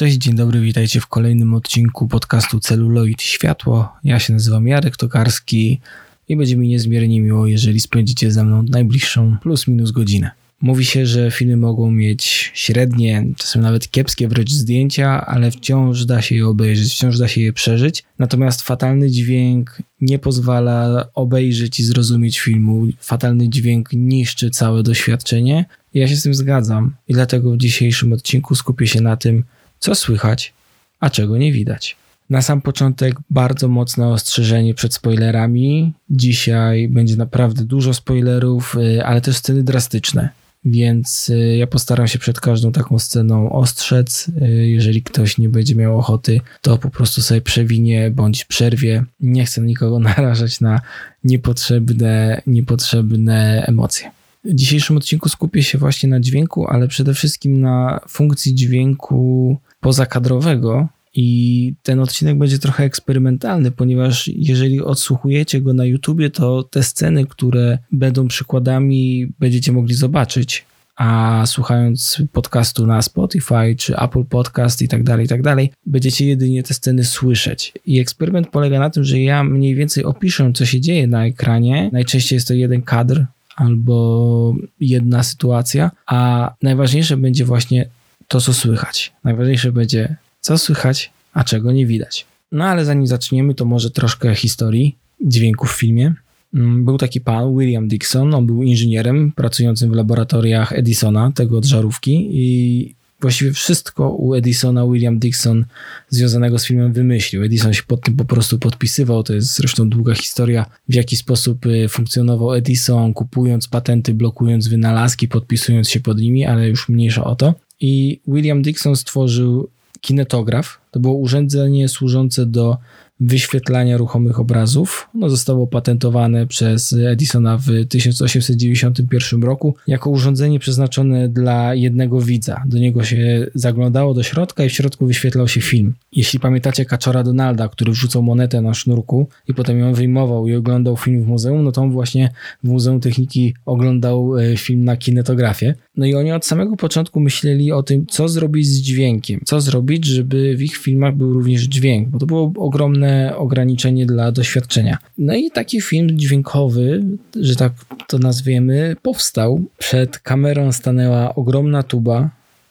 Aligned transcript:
Cześć, 0.00 0.16
dzień 0.16 0.34
dobry, 0.34 0.60
witajcie 0.60 1.00
w 1.00 1.06
kolejnym 1.06 1.54
odcinku 1.54 2.08
podcastu 2.08 2.60
Celuloid 2.60 3.22
Światło. 3.22 3.88
Ja 4.04 4.18
się 4.18 4.32
nazywam 4.32 4.66
Jarek 4.66 4.96
Tokarski 4.96 5.80
i 6.28 6.36
będzie 6.36 6.56
mi 6.56 6.68
niezmiernie 6.68 7.20
miło, 7.20 7.46
jeżeli 7.46 7.80
spędzicie 7.80 8.30
ze 8.30 8.44
mną 8.44 8.62
najbliższą 8.62 9.36
plus 9.42 9.68
minus 9.68 9.90
godzinę. 9.90 10.30
Mówi 10.60 10.84
się, 10.84 11.06
że 11.06 11.30
filmy 11.30 11.56
mogą 11.56 11.90
mieć 11.90 12.50
średnie, 12.54 13.26
czasem 13.36 13.62
nawet 13.62 13.90
kiepskie 13.90 14.28
wręcz 14.28 14.50
zdjęcia, 14.50 15.26
ale 15.26 15.50
wciąż 15.50 16.04
da 16.04 16.22
się 16.22 16.34
je 16.34 16.46
obejrzeć, 16.46 16.92
wciąż 16.92 17.18
da 17.18 17.28
się 17.28 17.40
je 17.40 17.52
przeżyć. 17.52 18.04
Natomiast 18.18 18.62
fatalny 18.62 19.10
dźwięk 19.10 19.82
nie 20.00 20.18
pozwala 20.18 21.08
obejrzeć 21.14 21.80
i 21.80 21.84
zrozumieć 21.84 22.40
filmu. 22.40 22.86
Fatalny 23.00 23.48
dźwięk 23.48 23.92
niszczy 23.92 24.50
całe 24.50 24.82
doświadczenie. 24.82 25.64
Ja 25.94 26.08
się 26.08 26.16
z 26.16 26.22
tym 26.22 26.34
zgadzam 26.34 26.94
i 27.08 27.12
dlatego 27.12 27.52
w 27.52 27.56
dzisiejszym 27.56 28.12
odcinku 28.12 28.54
skupię 28.54 28.86
się 28.86 29.00
na 29.00 29.16
tym, 29.16 29.44
co 29.80 29.94
słychać, 29.94 30.52
a 31.00 31.10
czego 31.10 31.36
nie 31.36 31.52
widać. 31.52 31.96
Na 32.30 32.42
sam 32.42 32.60
początek 32.60 33.14
bardzo 33.30 33.68
mocne 33.68 34.08
ostrzeżenie 34.08 34.74
przed 34.74 34.94
spoilerami. 34.94 35.92
Dzisiaj 36.10 36.88
będzie 36.88 37.16
naprawdę 37.16 37.64
dużo 37.64 37.94
spoilerów, 37.94 38.76
y, 38.76 39.04
ale 39.04 39.20
też 39.20 39.36
sceny 39.36 39.62
drastyczne. 39.62 40.28
Więc 40.64 41.28
y, 41.30 41.56
ja 41.56 41.66
postaram 41.66 42.08
się 42.08 42.18
przed 42.18 42.40
każdą 42.40 42.72
taką 42.72 42.98
sceną 42.98 43.52
ostrzec. 43.52 44.30
Y, 44.42 44.68
jeżeli 44.68 45.02
ktoś 45.02 45.38
nie 45.38 45.48
będzie 45.48 45.74
miał 45.74 45.98
ochoty, 45.98 46.40
to 46.62 46.78
po 46.78 46.90
prostu 46.90 47.22
sobie 47.22 47.40
przewinie 47.40 48.10
bądź 48.10 48.44
przerwie. 48.44 49.04
Nie 49.20 49.44
chcę 49.44 49.60
nikogo 49.60 49.98
narażać 50.08 50.60
na 50.60 50.80
niepotrzebne, 51.24 52.42
niepotrzebne 52.46 53.64
emocje. 53.66 54.10
W 54.44 54.54
dzisiejszym 54.54 54.96
odcinku 54.96 55.28
skupię 55.28 55.62
się 55.62 55.78
właśnie 55.78 56.08
na 56.08 56.20
dźwięku, 56.20 56.66
ale 56.66 56.88
przede 56.88 57.14
wszystkim 57.14 57.60
na 57.60 58.00
funkcji 58.08 58.54
dźwięku 58.54 59.58
pozakadrowego. 59.80 60.88
I 61.14 61.74
ten 61.82 62.00
odcinek 62.00 62.38
będzie 62.38 62.58
trochę 62.58 62.84
eksperymentalny, 62.84 63.70
ponieważ 63.70 64.28
jeżeli 64.28 64.80
odsłuchujecie 64.80 65.60
go 65.60 65.72
na 65.72 65.84
YouTubie, 65.84 66.30
to 66.30 66.62
te 66.62 66.82
sceny, 66.82 67.26
które 67.26 67.78
będą 67.92 68.28
przykładami, 68.28 69.26
będziecie 69.38 69.72
mogli 69.72 69.94
zobaczyć. 69.94 70.64
A 70.96 71.42
słuchając 71.46 72.22
podcastu 72.32 72.86
na 72.86 73.02
Spotify 73.02 73.74
czy 73.78 73.96
Apple 73.96 74.24
Podcast 74.24 74.82
i 74.82 74.88
tak 74.88 75.02
dalej, 75.02 75.26
i 75.26 75.28
tak 75.28 75.42
dalej, 75.42 75.72
będziecie 75.86 76.26
jedynie 76.26 76.62
te 76.62 76.74
sceny 76.74 77.04
słyszeć. 77.04 77.72
I 77.86 78.00
eksperyment 78.00 78.48
polega 78.48 78.78
na 78.78 78.90
tym, 78.90 79.04
że 79.04 79.20
ja 79.20 79.44
mniej 79.44 79.74
więcej 79.74 80.04
opiszę, 80.04 80.52
co 80.54 80.66
się 80.66 80.80
dzieje 80.80 81.06
na 81.06 81.26
ekranie. 81.26 81.90
Najczęściej 81.92 82.36
jest 82.36 82.48
to 82.48 82.54
jeden 82.54 82.82
kadr 82.82 83.24
albo 83.56 84.54
jedna 84.80 85.22
sytuacja, 85.22 85.90
a 86.06 86.50
najważniejsze 86.62 87.16
będzie 87.16 87.44
właśnie 87.44 87.88
to, 88.28 88.40
co 88.40 88.54
słychać. 88.54 89.12
Najważniejsze 89.24 89.72
będzie, 89.72 90.16
co 90.40 90.58
słychać, 90.58 91.10
a 91.32 91.44
czego 91.44 91.72
nie 91.72 91.86
widać. 91.86 92.26
No 92.52 92.64
ale 92.64 92.84
zanim 92.84 93.06
zaczniemy, 93.06 93.54
to 93.54 93.64
może 93.64 93.90
troszkę 93.90 94.34
historii 94.34 94.96
dźwięków 95.20 95.72
w 95.72 95.78
filmie. 95.78 96.14
Mm, 96.54 96.84
był 96.84 96.98
taki 96.98 97.20
pan, 97.20 97.58
William 97.58 97.88
Dixon, 97.88 98.34
on 98.34 98.46
był 98.46 98.62
inżynierem 98.62 99.32
pracującym 99.32 99.90
w 99.90 99.94
laboratoriach 99.94 100.72
Edisona, 100.72 101.32
tego 101.34 101.58
od 101.58 101.64
żarówki 101.64 102.28
i 102.32 102.94
właściwie 103.20 103.52
wszystko 103.52 104.10
u 104.10 104.34
Edisona 104.34 104.86
William 104.86 105.18
Dixon 105.18 105.64
związanego 106.08 106.58
z 106.58 106.64
filmem 106.64 106.92
wymyślił. 106.92 107.44
Edison 107.44 107.72
się 107.74 107.82
pod 107.82 108.00
tym 108.00 108.16
po 108.16 108.24
prostu 108.24 108.58
podpisywał. 108.58 109.22
To 109.22 109.34
jest 109.34 109.56
zresztą 109.56 109.88
długa 109.88 110.14
historia, 110.14 110.66
w 110.88 110.94
jaki 110.94 111.16
sposób 111.16 111.66
y, 111.66 111.88
funkcjonował 111.88 112.54
Edison, 112.54 113.14
kupując 113.14 113.68
patenty, 113.68 114.14
blokując 114.14 114.68
wynalazki, 114.68 115.28
podpisując 115.28 115.90
się 115.90 116.00
pod 116.00 116.18
nimi, 116.18 116.46
ale 116.46 116.68
już 116.68 116.88
mniejsza 116.88 117.24
o 117.24 117.36
to. 117.36 117.54
I 117.80 118.20
William 118.26 118.62
Dixon 118.62 118.96
stworzył 118.96 119.68
kinetograf. 120.00 120.80
To 120.90 121.00
było 121.00 121.14
urządzenie 121.14 121.88
służące 121.88 122.46
do 122.46 122.78
wyświetlania 123.20 123.96
ruchomych 123.96 124.40
obrazów. 124.40 125.08
No, 125.14 125.30
zostało 125.30 125.66
patentowane 125.66 126.46
przez 126.46 126.92
Edisona 126.92 127.58
w 127.58 127.86
1891 127.88 129.42
roku 129.42 129.74
jako 129.86 130.10
urządzenie 130.10 130.58
przeznaczone 130.58 131.28
dla 131.28 131.74
jednego 131.74 132.20
widza. 132.20 132.62
Do 132.66 132.78
niego 132.78 133.04
się 133.04 133.46
zaglądało 133.54 134.14
do 134.14 134.22
środka 134.22 134.64
i 134.64 134.68
w 134.68 134.72
środku 134.72 135.06
wyświetlał 135.06 135.48
się 135.48 135.60
film. 135.60 135.94
Jeśli 136.12 136.40
pamiętacie 136.40 136.84
kaczora 136.84 137.22
Donalda, 137.22 137.68
który 137.68 137.92
wrzucał 137.92 138.22
monetę 138.22 138.60
na 138.60 138.74
sznurku 138.74 139.28
i 139.48 139.54
potem 139.54 139.78
ją 139.78 139.94
wyjmował 139.94 140.48
i 140.48 140.54
oglądał 140.54 140.96
film 140.96 141.22
w 141.22 141.26
muzeum, 141.26 141.64
no 141.64 141.72
to 141.72 141.82
on 141.82 141.92
właśnie 141.92 142.30
w 142.64 142.68
Muzeum 142.68 143.00
Techniki 143.00 143.54
oglądał 143.66 144.38
e, 144.38 144.56
film 144.56 144.84
na 144.84 144.96
kinetografie. 144.96 145.74
No 145.96 146.06
i 146.06 146.14
oni 146.14 146.32
od 146.32 146.46
samego 146.46 146.76
początku 146.76 147.20
myśleli 147.20 147.72
o 147.72 147.82
tym, 147.82 148.06
co 148.06 148.28
zrobić 148.28 148.66
z 148.66 148.80
dźwiękiem, 148.80 149.40
co 149.44 149.60
zrobić, 149.60 150.04
żeby 150.06 150.56
w 150.56 150.62
ich 150.62 150.76
filmach 150.76 151.16
był 151.16 151.32
również 151.32 151.62
dźwięk, 151.62 152.08
bo 152.08 152.18
to 152.18 152.26
było 152.26 152.52
ogromne 152.56 153.09
ograniczenie 153.36 154.06
dla 154.06 154.32
doświadczenia. 154.32 154.98
No 155.18 155.34
i 155.34 155.50
taki 155.50 155.80
film 155.80 156.18
dźwiękowy, 156.18 157.02
że 157.40 157.56
tak 157.56 157.72
to 158.08 158.18
nazwiemy, 158.18 158.96
powstał. 159.02 159.64
Przed 159.78 160.18
kamerą 160.18 160.72
stanęła 160.72 161.34
ogromna 161.34 161.82
tuba, 161.82 162.30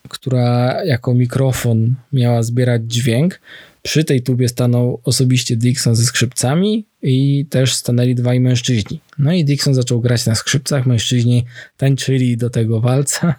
która 0.10 0.78
jako 0.86 1.14
mikrofon 1.14 1.96
miała 2.14 2.44
zbierać 2.44 2.82
dźwięk. 2.88 3.40
Przy 3.82 4.04
tej 4.04 4.22
tubie 4.22 4.50
stanął 4.50 5.02
osobiście 5.04 5.58
Dixon 5.58 5.96
ze 5.96 6.04
skrzypcami 6.04 6.86
i 7.02 7.46
też 7.50 7.74
stanęli 7.74 8.16
dwaj 8.16 8.40
mężczyźni. 8.40 9.00
No 9.20 9.34
i 9.34 9.46
Dixon 9.46 9.74
zaczął 9.74 10.02
grać 10.02 10.26
na 10.26 10.36
skrzypcach, 10.36 10.86
mężczyźni 10.86 11.46
tańczyli 11.78 12.38
do 12.38 12.50
tego 12.50 12.82
walca. 12.82 13.36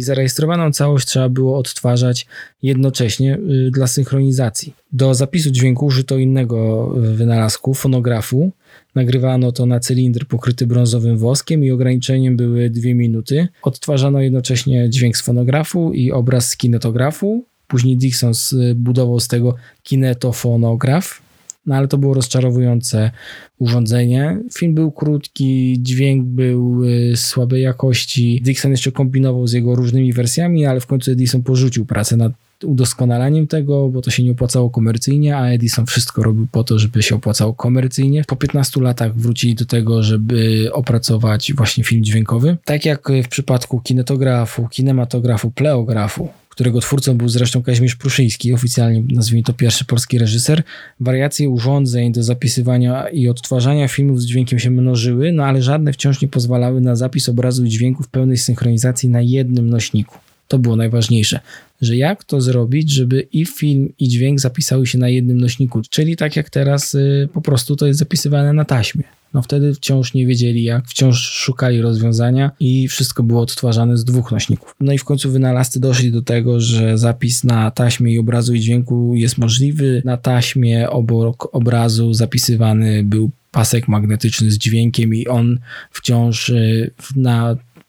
I 0.00 0.02
zarejestrowaną 0.02 0.72
całość 0.72 1.06
trzeba 1.06 1.28
było 1.28 1.58
odtwarzać 1.58 2.26
jednocześnie 2.62 3.38
y, 3.66 3.70
dla 3.70 3.86
synchronizacji. 3.86 4.74
Do 4.92 5.14
zapisu 5.14 5.50
dźwięku 5.50 5.86
użyto 5.86 6.18
innego 6.18 6.90
y, 6.96 7.14
wynalazku, 7.14 7.74
fonografu. 7.74 8.50
Nagrywano 8.94 9.52
to 9.52 9.66
na 9.66 9.80
cylindr 9.80 10.26
pokryty 10.26 10.66
brązowym 10.66 11.18
woskiem 11.18 11.64
i 11.64 11.70
ograniczeniem 11.70 12.36
były 12.36 12.70
dwie 12.70 12.94
minuty. 12.94 13.48
Odtwarzano 13.62 14.20
jednocześnie 14.20 14.90
dźwięk 14.90 15.16
z 15.16 15.22
fonografu 15.22 15.92
i 15.92 16.12
obraz 16.12 16.48
z 16.48 16.56
kinetografu. 16.56 17.44
Później 17.66 17.96
Dixon 17.96 18.34
zbudował 18.34 19.20
z 19.20 19.28
tego 19.28 19.54
kinetofonograf, 19.82 21.22
no 21.70 21.76
ale 21.76 21.88
to 21.88 21.98
było 21.98 22.14
rozczarowujące 22.14 23.10
urządzenie. 23.58 24.38
Film 24.54 24.74
był 24.74 24.92
krótki, 24.92 25.76
dźwięk 25.82 26.24
był 26.24 26.84
y, 26.84 27.12
słabej 27.16 27.62
jakości. 27.62 28.40
Dixon 28.44 28.70
jeszcze 28.70 28.92
kombinował 28.92 29.46
z 29.46 29.52
jego 29.52 29.74
różnymi 29.74 30.12
wersjami, 30.12 30.66
ale 30.66 30.80
w 30.80 30.86
końcu 30.86 31.10
Edison 31.10 31.42
porzucił 31.42 31.86
pracę 31.86 32.16
nad 32.16 32.32
udoskonalaniem 32.64 33.46
tego, 33.46 33.88
bo 33.88 34.02
to 34.02 34.10
się 34.10 34.22
nie 34.22 34.32
opłacało 34.32 34.70
komercyjnie, 34.70 35.36
a 35.36 35.46
Edison 35.46 35.86
wszystko 35.86 36.22
robił 36.22 36.46
po 36.52 36.64
to, 36.64 36.78
żeby 36.78 37.02
się 37.02 37.14
opłacało 37.14 37.54
komercyjnie. 37.54 38.24
Po 38.26 38.36
15 38.36 38.80
latach 38.80 39.16
wrócili 39.16 39.54
do 39.54 39.64
tego, 39.64 40.02
żeby 40.02 40.68
opracować 40.72 41.52
właśnie 41.52 41.84
film 41.84 42.04
dźwiękowy. 42.04 42.56
Tak 42.64 42.84
jak 42.84 43.08
w 43.24 43.28
przypadku 43.28 43.80
kinetografu, 43.80 44.68
kinematografu, 44.68 45.50
pleografu, 45.50 46.28
którego 46.50 46.80
twórcą 46.80 47.18
był 47.18 47.28
zresztą 47.28 47.62
Kazimierz 47.62 47.96
Pruszyński, 47.96 48.52
oficjalnie 48.52 49.02
nazwijmy 49.12 49.44
to 49.44 49.52
pierwszy 49.52 49.84
polski 49.84 50.18
reżyser. 50.18 50.62
Wariacje 51.00 51.48
urządzeń 51.48 52.12
do 52.12 52.22
zapisywania 52.22 53.08
i 53.08 53.28
odtwarzania 53.28 53.88
filmów 53.88 54.20
z 54.20 54.26
dźwiękiem 54.26 54.58
się 54.58 54.70
mnożyły, 54.70 55.32
no 55.32 55.44
ale 55.44 55.62
żadne 55.62 55.92
wciąż 55.92 56.20
nie 56.20 56.28
pozwalały 56.28 56.80
na 56.80 56.96
zapis 56.96 57.28
obrazu 57.28 57.64
i 57.64 57.68
dźwięku 57.68 58.02
w 58.02 58.08
pełnej 58.08 58.36
synchronizacji 58.36 59.08
na 59.08 59.20
jednym 59.20 59.70
nośniku. 59.70 60.29
To 60.50 60.58
było 60.58 60.76
najważniejsze, 60.76 61.40
że 61.80 61.96
jak 61.96 62.24
to 62.24 62.40
zrobić, 62.40 62.90
żeby 62.90 63.28
i 63.32 63.46
film, 63.46 63.92
i 63.98 64.08
dźwięk 64.08 64.40
zapisały 64.40 64.86
się 64.86 64.98
na 64.98 65.08
jednym 65.08 65.40
nośniku, 65.40 65.82
czyli 65.90 66.16
tak 66.16 66.36
jak 66.36 66.50
teraz 66.50 66.94
y, 66.94 67.28
po 67.32 67.40
prostu 67.40 67.76
to 67.76 67.86
jest 67.86 67.98
zapisywane 67.98 68.52
na 68.52 68.64
taśmie. 68.64 69.02
No 69.34 69.42
wtedy 69.42 69.74
wciąż 69.74 70.14
nie 70.14 70.26
wiedzieli 70.26 70.62
jak, 70.62 70.88
wciąż 70.88 71.18
szukali 71.18 71.80
rozwiązania 71.80 72.50
i 72.60 72.88
wszystko 72.88 73.22
było 73.22 73.42
odtwarzane 73.42 73.96
z 73.96 74.04
dwóch 74.04 74.32
nośników. 74.32 74.74
No 74.80 74.92
i 74.92 74.98
w 74.98 75.04
końcu 75.04 75.30
wynalazcy 75.30 75.80
doszli 75.80 76.12
do 76.12 76.22
tego, 76.22 76.60
że 76.60 76.98
zapis 76.98 77.44
na 77.44 77.70
taśmie 77.70 78.14
i 78.14 78.18
obrazu 78.18 78.54
i 78.54 78.60
dźwięku 78.60 79.14
jest 79.14 79.38
możliwy. 79.38 80.02
Na 80.04 80.16
taśmie 80.16 80.90
obok 80.90 81.48
obrazu 81.54 82.14
zapisywany 82.14 83.04
był 83.04 83.30
pasek 83.50 83.88
magnetyczny 83.88 84.50
z 84.50 84.58
dźwiękiem 84.58 85.14
i 85.14 85.26
on 85.26 85.58
wciąż 85.90 86.48
y, 86.48 86.90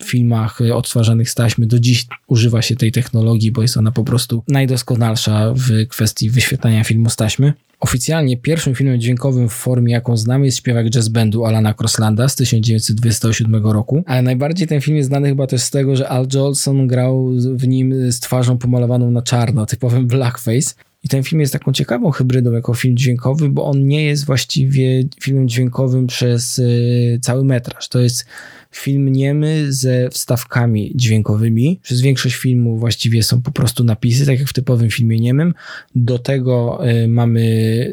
na 0.02 0.08
filmach 0.08 0.62
y, 0.62 0.76
odtwarzanych 0.76 1.30
z 1.30 1.36
taśmy 1.36 1.68
do 1.68 1.80
dziś 1.80 2.08
używa 2.28 2.62
się 2.62 2.76
tej 2.76 2.92
technologii, 2.92 3.52
bo 3.52 3.62
jest 3.62 3.78
ona 3.78 3.92
po 3.92 4.04
prostu 4.04 4.44
najdoskonalsza 4.48 5.54
w 5.54 5.88
kwestii 5.88 6.30
wyświetlania 6.30 6.84
filmu 6.84 7.10
z 7.10 7.16
taśmy. 7.16 7.54
Oficjalnie 7.80 8.38
pierwszym 8.38 8.76
filmem 8.76 9.02
dźwiękowym 9.02 9.50
w 9.50 9.54
formie, 9.54 9.94
jaką 9.94 10.18
znamy, 10.18 10.46
jest 10.46 10.58
śpiewak 10.58 10.90
jazz 10.90 11.08
bandu 11.08 11.46
Alana 11.46 11.74
Crosslanda 11.74 12.28
z 12.28 12.36
1927 12.36 13.68
roku, 13.68 14.04
ale 14.06 14.22
najbardziej 14.22 14.68
ten 14.68 14.82
film 14.82 14.98
jest 14.98 15.10
znany 15.10 15.30
chyba 15.30 15.48
też 15.48 15.62
z 15.62 15.70
tego, 15.70 15.96
że 15.96 16.10
Al 16.10 16.28
Jolson 16.34 16.88
grał 16.88 17.30
w 17.56 17.68
nim 17.68 18.12
z 18.12 18.20
twarzą 18.20 18.58
pomalowaną 18.58 19.12
na 19.12 19.22
czarno, 19.22 19.66
typowym 19.66 20.08
blackface. 20.08 20.74
I 21.04 21.10
ten 21.10 21.24
film 21.24 21.42
jest 21.42 21.54
taką 21.54 21.74
ciekawą 21.74 22.12
hybrydą 22.12 22.52
jako 22.52 22.74
film 22.74 22.98
dźwiękowy, 22.98 23.50
bo 23.50 23.66
on 23.66 23.88
nie 23.88 24.04
jest 24.04 24.26
właściwie 24.26 25.04
filmem 25.22 25.50
dźwiękowym 25.50 26.08
przez 26.08 26.60
y, 26.60 27.20
cały 27.22 27.46
metraż. 27.46 27.90
To 27.90 28.00
jest 28.00 28.26
film 28.72 29.12
niemy 29.12 29.74
ze 29.74 30.10
wstawkami 30.10 30.92
dźwiękowymi. 30.96 31.80
Przez 31.84 32.02
większość 32.02 32.36
filmu 32.36 32.78
właściwie 32.78 33.24
są 33.24 33.42
po 33.42 33.52
prostu 33.52 33.84
napisy, 33.84 34.26
tak 34.26 34.40
jak 34.40 34.48
w 34.48 34.54
typowym 34.54 34.90
filmie 34.90 35.20
niemym. 35.20 35.54
Do 35.96 36.20
tego 36.20 36.82
y, 36.90 37.08
mamy 37.08 37.42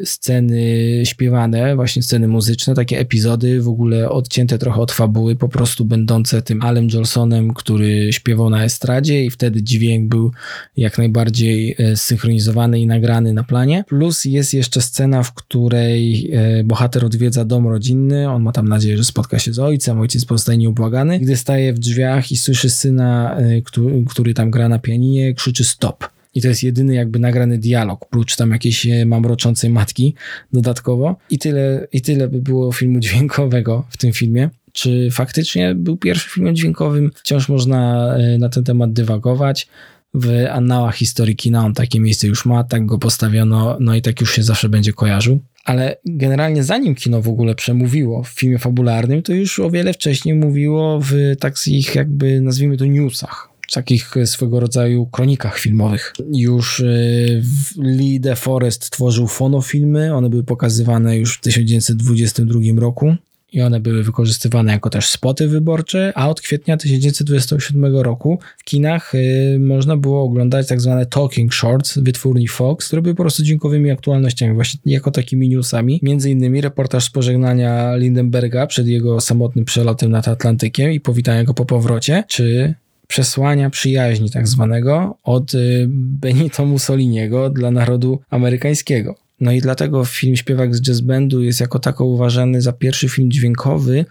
sceny 0.03 0.61
śpiewane, 1.05 1.75
właśnie 1.75 2.03
sceny 2.03 2.27
muzyczne, 2.27 2.75
takie 2.75 2.99
epizody 2.99 3.61
w 3.61 3.67
ogóle 3.67 4.09
odcięte 4.09 4.57
trochę 4.57 4.81
od 4.81 4.91
fabuły, 4.91 5.35
po 5.35 5.49
prostu 5.49 5.85
będące 5.85 6.41
tym 6.41 6.61
Alem 6.61 6.87
Jolsonem, 6.93 7.53
który 7.53 8.13
śpiewał 8.13 8.49
na 8.49 8.63
estradzie 8.63 9.25
i 9.25 9.29
wtedy 9.29 9.63
dźwięk 9.63 10.09
był 10.09 10.31
jak 10.77 10.97
najbardziej 10.97 11.75
y, 11.79 11.97
zsynchronizowany 11.97 12.79
i 12.79 12.87
nagrany 12.99 13.33
na 13.33 13.43
planie. 13.43 13.83
Plus 13.87 14.25
jest 14.25 14.53
jeszcze 14.53 14.81
scena, 14.81 15.23
w 15.23 15.33
której 15.33 16.31
y, 16.59 16.63
bohater 16.63 17.05
odwiedza 17.05 17.45
dom 17.45 17.67
rodzinny, 17.67 18.29
on 18.29 18.43
ma 18.43 18.51
tam 18.51 18.67
nadzieję, 18.67 18.97
że 18.97 19.03
spotka 19.03 19.39
się 19.39 19.53
z 19.53 19.59
ojcem, 19.59 19.99
ojciec 19.99 20.25
pozostaje 20.25 20.57
nieubłagany, 20.57 21.19
gdy 21.19 21.37
staje 21.37 21.73
w 21.73 21.79
drzwiach 21.79 22.31
i 22.31 22.37
słyszy 22.37 22.69
syna, 22.69 23.37
który, 23.65 24.03
który 24.09 24.33
tam 24.33 24.51
gra 24.51 24.69
na 24.69 24.79
pianinie, 24.79 25.33
krzyczy 25.33 25.63
stop. 25.63 26.09
I 26.35 26.41
to 26.41 26.47
jest 26.47 26.63
jedyny 26.63 26.93
jakby 26.93 27.19
nagrany 27.19 27.57
dialog, 27.57 28.05
prócz 28.09 28.35
tam 28.35 28.51
jakiejś 28.51 28.87
e, 28.87 29.05
mamroczącej 29.05 29.69
matki 29.69 30.15
dodatkowo. 30.53 31.15
I 31.29 31.39
tyle, 31.39 31.87
I 31.91 32.01
tyle 32.01 32.27
by 32.27 32.41
było 32.41 32.71
filmu 32.71 32.99
dźwiękowego 33.05 33.85
w 33.89 33.97
tym 33.97 34.13
filmie. 34.13 34.49
Czy 34.73 35.09
faktycznie 35.11 35.75
był 35.75 35.97
pierwszym 35.97 36.31
filmem 36.33 36.55
dźwiękowym? 36.55 37.11
Wciąż 37.15 37.49
można 37.49 38.13
e, 38.15 38.37
na 38.37 38.49
ten 38.49 38.63
temat 38.63 38.93
dywagować. 38.93 39.67
W 40.13 40.45
annałach 40.51 40.95
historii 40.95 41.35
kina. 41.35 41.65
On 41.65 41.73
takie 41.73 41.99
miejsce 41.99 42.27
już 42.27 42.45
ma, 42.45 42.63
tak 42.63 42.85
go 42.85 42.97
postawiono, 42.97 43.77
no 43.79 43.95
i 43.95 44.01
tak 44.01 44.21
już 44.21 44.35
się 44.35 44.43
zawsze 44.43 44.69
będzie 44.69 44.93
kojarzył. 44.93 45.39
Ale 45.65 45.97
generalnie 46.05 46.63
zanim 46.63 46.95
kino 46.95 47.21
w 47.21 47.27
ogóle 47.27 47.55
przemówiło 47.55 48.23
w 48.23 48.29
filmie 48.29 48.59
fabularnym, 48.59 49.21
to 49.21 49.33
już 49.33 49.59
o 49.59 49.69
wiele 49.69 49.93
wcześniej 49.93 50.35
mówiło 50.35 50.99
w 51.01 51.13
takich 51.39 51.95
jakby 51.95 52.41
nazwijmy 52.41 52.77
to 52.77 52.85
newsach, 52.85 53.49
takich 53.73 54.15
swego 54.25 54.59
rodzaju 54.59 55.05
kronikach 55.05 55.59
filmowych. 55.59 56.13
Już 56.33 56.79
y, 56.79 57.43
Lee 57.77 58.19
DeForest 58.19 58.89
tworzył 58.89 59.27
fonofilmy, 59.27 60.15
one 60.15 60.29
były 60.29 60.43
pokazywane 60.43 61.17
już 61.17 61.37
w 61.37 61.41
1922 61.41 62.59
roku 62.77 63.15
i 63.53 63.61
one 63.61 63.79
były 63.79 64.03
wykorzystywane 64.03 64.71
jako 64.71 64.89
też 64.89 65.07
spoty 65.07 65.47
wyborcze, 65.47 66.13
a 66.15 66.29
od 66.29 66.41
kwietnia 66.41 66.77
1927 66.77 67.95
roku 67.95 68.39
w 68.57 68.63
kinach 68.63 69.15
y, 69.15 69.57
można 69.59 69.97
było 69.97 70.23
oglądać 70.23 70.67
tak 70.67 70.81
zwane 70.81 71.05
talking 71.05 71.53
shorts 71.53 71.97
wytwórni 71.97 72.47
Fox, 72.47 72.87
które 72.87 73.01
były 73.01 73.15
po 73.15 73.23
prostu 73.23 73.43
dźwiękowymi 73.43 73.91
aktualnościami, 73.91 74.53
właśnie 74.53 74.79
jako 74.85 75.11
takimi 75.11 75.49
newsami. 75.49 75.99
Między 76.03 76.31
innymi 76.31 76.61
reportaż 76.61 77.05
z 77.05 77.09
pożegnania 77.09 77.95
Lindenberga 77.95 78.67
przed 78.67 78.87
jego 78.87 79.21
samotnym 79.21 79.65
przelotem 79.65 80.11
nad 80.11 80.27
Atlantykiem 80.27 80.91
i 80.91 80.99
powitania 80.99 81.43
go 81.43 81.53
po 81.53 81.65
powrocie, 81.65 82.23
czy 82.27 82.73
przesłania 83.07 83.69
przyjaźni 83.69 84.29
tak 84.29 84.47
zwanego 84.47 85.17
od 85.23 85.53
y, 85.53 85.85
Benito 85.89 86.65
Mussoliniego 86.65 87.49
dla 87.49 87.71
narodu 87.71 88.19
amerykańskiego. 88.29 89.28
No 89.41 89.51
i 89.51 89.61
dlatego 89.61 90.05
film 90.05 90.35
Śpiewak 90.35 90.75
z 90.75 90.81
Jazz 90.81 91.01
Bandu 91.01 91.43
jest 91.43 91.59
jako 91.59 91.79
tako 91.79 92.05
uważany 92.05 92.61
za 92.61 92.73
pierwszy 92.73 93.09
film 93.09 93.31
dźwiękowy, 93.31 94.05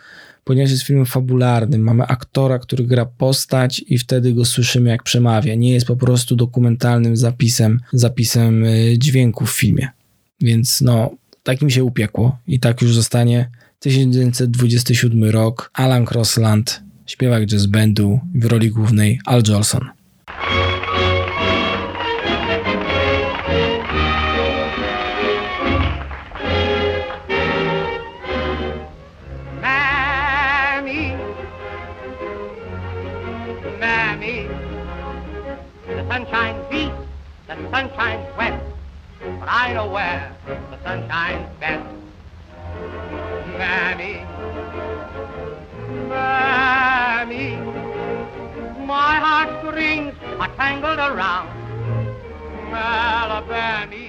ponieważ 0.44 0.70
jest 0.70 0.82
filmem 0.82 1.06
fabularnym. 1.06 1.80
Mamy 1.80 2.06
aktora, 2.06 2.58
który 2.58 2.84
gra 2.84 3.06
postać 3.06 3.84
i 3.86 3.98
wtedy 3.98 4.32
go 4.32 4.44
słyszymy 4.44 4.90
jak 4.90 5.02
przemawia. 5.02 5.54
Nie 5.54 5.72
jest 5.72 5.86
po 5.86 5.96
prostu 5.96 6.36
dokumentalnym 6.36 7.16
zapisem, 7.16 7.80
zapisem 7.92 8.64
y, 8.64 8.94
dźwięku 8.98 9.46
w 9.46 9.50
filmie. 9.50 9.88
Więc 10.40 10.80
no, 10.80 11.10
tak 11.42 11.62
mi 11.62 11.72
się 11.72 11.84
upiekło 11.84 12.38
i 12.46 12.60
tak 12.60 12.82
już 12.82 12.94
zostanie 12.94 13.50
1927 13.80 15.24
rok, 15.24 15.70
Alan 15.74 16.06
Crossland, 16.06 16.82
śpiewak 17.06 17.46
jazz 17.46 17.66
bandu 17.66 18.20
w 18.34 18.44
roli 18.44 18.70
głównej 18.70 19.20
Al 19.26 19.42
Jolson. 19.48 19.88
I 39.50 39.72
the 39.72 40.76
sunshine's 40.84 41.48
best. 41.60 41.84
Mammy, 43.58 44.14
Mammy, 46.08 47.56
my 48.86 49.20
heartstrings 49.24 50.14
are 50.38 50.50
tangled 50.56 50.98
around 50.98 51.48
Alabama. 52.74 54.08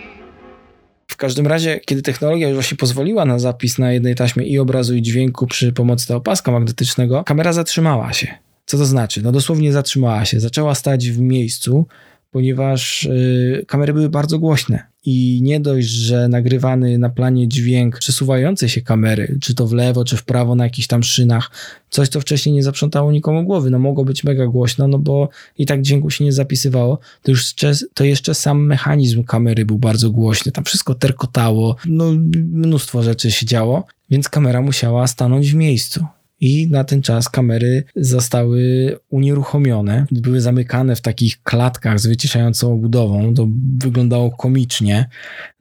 W 1.08 1.18
każdym 1.18 1.48
razie, 1.48 1.80
kiedy 1.80 2.02
technologia 2.02 2.48
już 2.48 2.56
właśnie 2.56 2.78
pozwoliła 2.78 3.26
na 3.26 3.40
zapis 3.40 3.78
na 3.78 3.92
jednej 3.92 4.16
taśmie 4.16 4.46
i 4.46 4.60
obrazu 4.60 4.96
i 4.96 5.02
dźwięku 5.02 5.48
przy 5.48 5.74
pomocy 5.74 6.08
tego 6.08 6.22
paska 6.22 6.52
magnetycznego, 6.52 7.24
kamera 7.24 7.54
zatrzymała 7.54 8.14
się. 8.14 8.28
Co 8.66 8.78
to 8.78 8.86
znaczy? 8.86 9.22
No 9.22 9.32
dosłownie 9.32 9.74
zatrzymała 9.74 10.26
się. 10.26 10.40
Zaczęła 10.40 10.76
stać 10.76 11.10
w 11.10 11.20
miejscu, 11.20 11.88
ponieważ 12.32 13.04
y, 13.04 13.66
kamery 13.68 13.94
były 13.94 14.10
bardzo 14.10 14.40
głośne 14.40 14.89
i 15.06 15.40
nie 15.44 15.60
dość, 15.60 15.88
że 15.88 16.28
nagrywany 16.28 16.98
na 16.98 17.10
planie 17.10 17.48
dźwięk 17.48 18.00
przesuwającej 18.00 18.70
się 18.70 18.82
kamery, 18.82 19.38
czy 19.42 19.56
to 19.56 19.68
w 19.68 19.74
lewo, 19.74 20.06
czy 20.06 20.18
w 20.18 20.24
prawo 20.24 20.56
na 20.56 20.64
jakichś 20.64 20.88
tam 20.88 21.04
szynach, 21.04 21.52
coś, 21.90 22.10
co 22.10 22.22
wcześniej 22.22 22.56
nie 22.56 22.64
zaprzątało 22.64 23.12
nikomu 23.12 23.44
głowy, 23.44 23.70
no 23.70 23.80
mogło 23.80 24.06
być 24.06 24.24
mega 24.24 24.48
głośno, 24.48 24.88
no 24.88 25.00
bo 25.00 25.30
i 25.58 25.66
tak 25.66 25.82
dźwięku 25.82 26.10
się 26.10 26.24
nie 26.24 26.34
zapisywało, 26.34 27.00
to 27.24 27.32
już 27.32 27.54
to 27.94 28.04
jeszcze 28.04 28.36
sam 28.36 28.66
mechanizm 28.66 29.24
kamery 29.24 29.66
był 29.66 29.80
bardzo 29.80 30.12
głośny, 30.12 30.52
tam 30.52 30.64
wszystko 30.64 30.96
terkotało, 30.96 31.76
no 31.86 32.06
mnóstwo 32.36 33.04
rzeczy 33.04 33.32
się 33.32 33.46
działo, 33.46 33.84
więc 34.10 34.30
kamera 34.30 34.62
musiała 34.62 35.08
stanąć 35.08 35.52
w 35.52 35.56
miejscu 35.56 36.06
i 36.42 36.68
na 36.72 36.84
ten 36.84 37.02
czas 37.02 37.30
kamery 37.30 37.84
zostały 37.96 38.96
unieruchomione. 39.10 40.06
Były 40.12 40.42
zamykane 40.42 40.96
w 40.96 41.02
takich 41.02 41.44
klatkach 41.44 42.00
z 42.00 42.08
wyciszającą 42.08 42.74
obudową. 42.74 43.34
To 43.34 43.48
wyglądało 43.78 44.32
komicznie, 44.32 45.10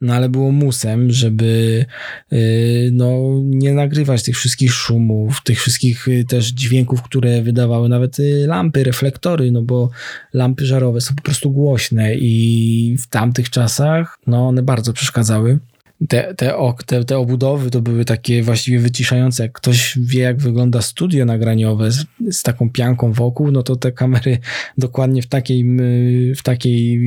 no 0.01 0.13
ale 0.13 0.29
było 0.29 0.51
musem, 0.51 1.11
żeby 1.11 1.85
yy, 2.31 2.39
no, 2.91 3.19
nie 3.43 3.73
nagrywać 3.73 4.23
tych 4.23 4.37
wszystkich 4.37 4.73
szumów, 4.73 5.43
tych 5.43 5.59
wszystkich 5.59 6.07
yy, 6.07 6.25
też 6.25 6.47
dźwięków, 6.47 7.01
które 7.01 7.41
wydawały 7.41 7.89
nawet 7.89 8.19
yy, 8.19 8.47
lampy, 8.47 8.83
reflektory, 8.83 9.51
no 9.51 9.61
bo 9.61 9.89
lampy 10.33 10.65
żarowe 10.65 11.01
są 11.01 11.15
po 11.15 11.21
prostu 11.21 11.51
głośne 11.51 12.15
i 12.15 12.95
w 12.99 13.07
tamtych 13.07 13.49
czasach 13.49 14.19
no, 14.27 14.47
one 14.47 14.63
bardzo 14.63 14.93
przeszkadzały 14.93 15.59
te, 16.07 16.33
te, 16.35 16.53
te, 16.85 17.03
te 17.03 17.17
obudowy 17.17 17.71
to 17.71 17.81
były 17.81 18.05
takie 18.05 18.43
właściwie 18.43 18.79
wyciszające. 18.79 19.43
Jak 19.43 19.51
ktoś 19.51 19.97
wie, 20.01 20.21
jak 20.21 20.37
wygląda 20.37 20.81
studio 20.81 21.25
nagraniowe 21.25 21.91
z, 21.91 22.05
z, 22.31 22.43
taką 22.43 22.69
pianką 22.69 23.13
wokół, 23.13 23.51
no 23.51 23.63
to 23.63 23.75
te 23.75 23.91
kamery 23.91 24.37
dokładnie 24.77 25.21
w 25.21 25.27
takiej, 25.27 25.65
w 26.35 26.43
takiej, 26.43 26.99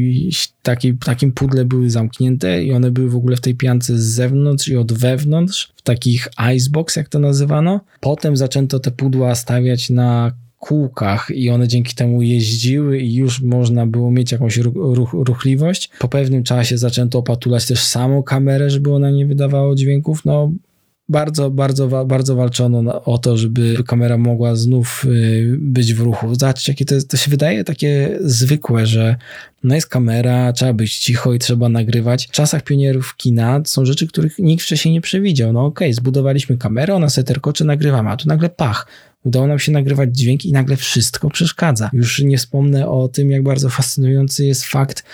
takiej, 0.62 0.94
takim 0.94 1.32
pudle 1.32 1.64
były 1.64 1.90
zamknięte 1.90 2.64
i 2.64 2.72
one 2.72 2.90
były 2.90 3.11
w 3.11 3.16
ogóle 3.16 3.37
w 3.37 3.40
tej 3.40 3.54
piance 3.54 3.99
z 3.99 4.04
zewnątrz 4.04 4.68
i 4.68 4.76
od 4.76 4.92
wewnątrz, 4.92 5.72
w 5.76 5.82
takich 5.82 6.28
icebox, 6.54 6.96
jak 6.96 7.08
to 7.08 7.18
nazywano. 7.18 7.80
Potem 8.00 8.37
zaczęto 8.37 8.80
te 8.80 8.90
pudła 8.90 9.34
stawiać 9.34 9.90
na 9.90 10.32
kółkach 10.62 11.31
i 11.35 11.50
one 11.50 11.69
dzięki 11.69 11.95
temu 11.95 12.23
jeździły 12.23 12.99
i 12.99 13.14
już 13.14 13.40
można 13.40 13.87
było 13.87 14.11
mieć 14.11 14.33
jakąś 14.33 14.57
ruch, 14.57 15.12
ruchliwość. 15.12 15.90
Po 15.99 16.09
pewnym 16.09 16.42
czasie 16.42 16.78
zaczęto 16.78 17.19
opatulać 17.19 17.66
też 17.66 17.85
samą 17.85 18.23
kamerę, 18.23 18.71
żeby 18.71 18.95
ona 18.95 19.11
nie 19.11 19.26
wydawała 19.26 19.75
dźwięków. 19.75 20.25
No, 20.25 20.52
bardzo, 21.09 21.50
bardzo, 21.50 22.07
bardzo 22.07 22.37
walczono 22.37 23.02
o 23.04 23.19
to, 23.19 23.37
żeby 23.37 23.76
kamera 23.87 24.19
mogła 24.19 24.57
znów 24.57 25.04
y, 25.04 25.57
być 25.59 25.95
w 25.95 26.00
ruchu. 26.00 26.35
Zobaczcie, 26.35 26.73
jakie 26.73 26.85
to, 26.85 26.95
to 27.09 27.16
się 27.16 27.31
wydaje 27.31 27.64
takie 27.64 28.19
zwykłe, 28.21 28.87
że 28.87 29.16
no 29.64 29.75
jest 29.75 29.87
kamera, 29.87 30.52
trzeba 30.52 30.73
być 30.73 30.99
cicho 30.99 31.35
i 31.35 31.38
trzeba 31.38 31.69
nagrywać. 31.69 32.26
W 32.26 32.31
czasach 32.31 32.62
pionierów 32.62 33.16
kina 33.16 33.61
są 33.64 33.85
rzeczy, 33.85 34.07
których 34.07 34.38
nikt 34.38 34.64
wcześniej 34.64 34.95
nie 34.95 35.00
przewidział. 35.00 35.52
No 35.52 35.64
okej, 35.64 35.88
okay, 35.88 35.95
zbudowaliśmy 35.95 36.57
kamerę, 36.59 36.95
ona 36.95 37.09
se 37.09 37.25
terkocze, 37.25 37.64
nagrywamy, 37.64 38.11
a 38.11 38.16
tu 38.16 38.28
nagle 38.28 38.49
pach 38.49 38.87
Udało 39.24 39.46
nam 39.46 39.58
się 39.58 39.72
nagrywać 39.72 40.16
dźwięk 40.16 40.44
i 40.44 40.52
nagle 40.52 40.76
wszystko 40.76 41.30
przeszkadza. 41.30 41.90
Już 41.92 42.22
nie 42.22 42.38
wspomnę 42.38 42.88
o 42.88 43.08
tym, 43.08 43.30
jak 43.30 43.42
bardzo 43.42 43.68
fascynujący 43.68 44.46
jest 44.46 44.64
fakt 44.64 45.04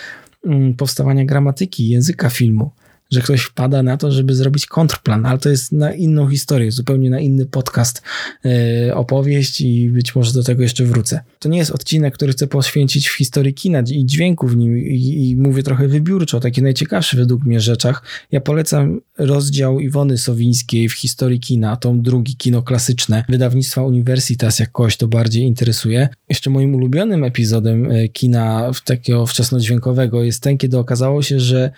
mm, 0.45 0.73
powstawania 0.73 1.25
gramatyki 1.25 1.89
języka 1.89 2.29
filmu 2.29 2.71
że 3.11 3.21
ktoś 3.21 3.41
wpada 3.41 3.83
na 3.83 3.97
to, 3.97 4.11
żeby 4.11 4.35
zrobić 4.35 4.65
kontrplan, 4.65 5.25
ale 5.25 5.39
to 5.39 5.49
jest 5.49 5.71
na 5.71 5.93
inną 5.93 6.29
historię, 6.29 6.71
zupełnie 6.71 7.09
na 7.09 7.19
inny 7.19 7.45
podcast, 7.45 8.01
yy, 8.43 8.95
opowieść 8.95 9.61
i 9.61 9.89
być 9.89 10.15
może 10.15 10.33
do 10.33 10.43
tego 10.43 10.63
jeszcze 10.63 10.85
wrócę. 10.85 11.19
To 11.39 11.49
nie 11.49 11.57
jest 11.57 11.71
odcinek, 11.71 12.13
który 12.13 12.31
chcę 12.31 12.47
poświęcić 12.47 13.07
w 13.07 13.17
historii 13.17 13.53
kina 13.53 13.83
i 13.91 14.05
dźwięku 14.05 14.47
w 14.47 14.57
nim 14.57 14.77
i, 14.77 15.29
i 15.29 15.35
mówię 15.35 15.63
trochę 15.63 15.87
wybiórczo, 15.87 16.37
o 16.37 16.39
takich 16.39 16.63
najciekawszych 16.63 17.19
według 17.19 17.45
mnie 17.45 17.59
rzeczach. 17.59 18.03
Ja 18.31 18.41
polecam 18.41 19.01
rozdział 19.17 19.79
Iwony 19.79 20.17
Sowińskiej 20.17 20.89
w 20.89 20.93
historii 20.93 21.39
kina, 21.39 21.75
tom 21.77 22.01
drugi, 22.01 22.35
kino 22.35 22.61
klasyczne, 22.63 23.23
wydawnictwa 23.29 23.83
Universitas, 23.83 24.59
jak 24.59 24.71
kogoś 24.71 24.97
to 24.97 25.07
bardziej 25.07 25.43
interesuje. 25.43 26.09
Jeszcze 26.29 26.49
moim 26.49 26.75
ulubionym 26.75 27.23
epizodem 27.23 27.91
e, 27.91 28.07
kina 28.07 28.71
takiego 28.85 29.25
wczesnodźwiękowego 29.25 30.23
jest 30.23 30.43
ten, 30.43 30.57
kiedy 30.57 30.77
okazało 30.77 31.21
się, 31.21 31.39
że 31.39 31.71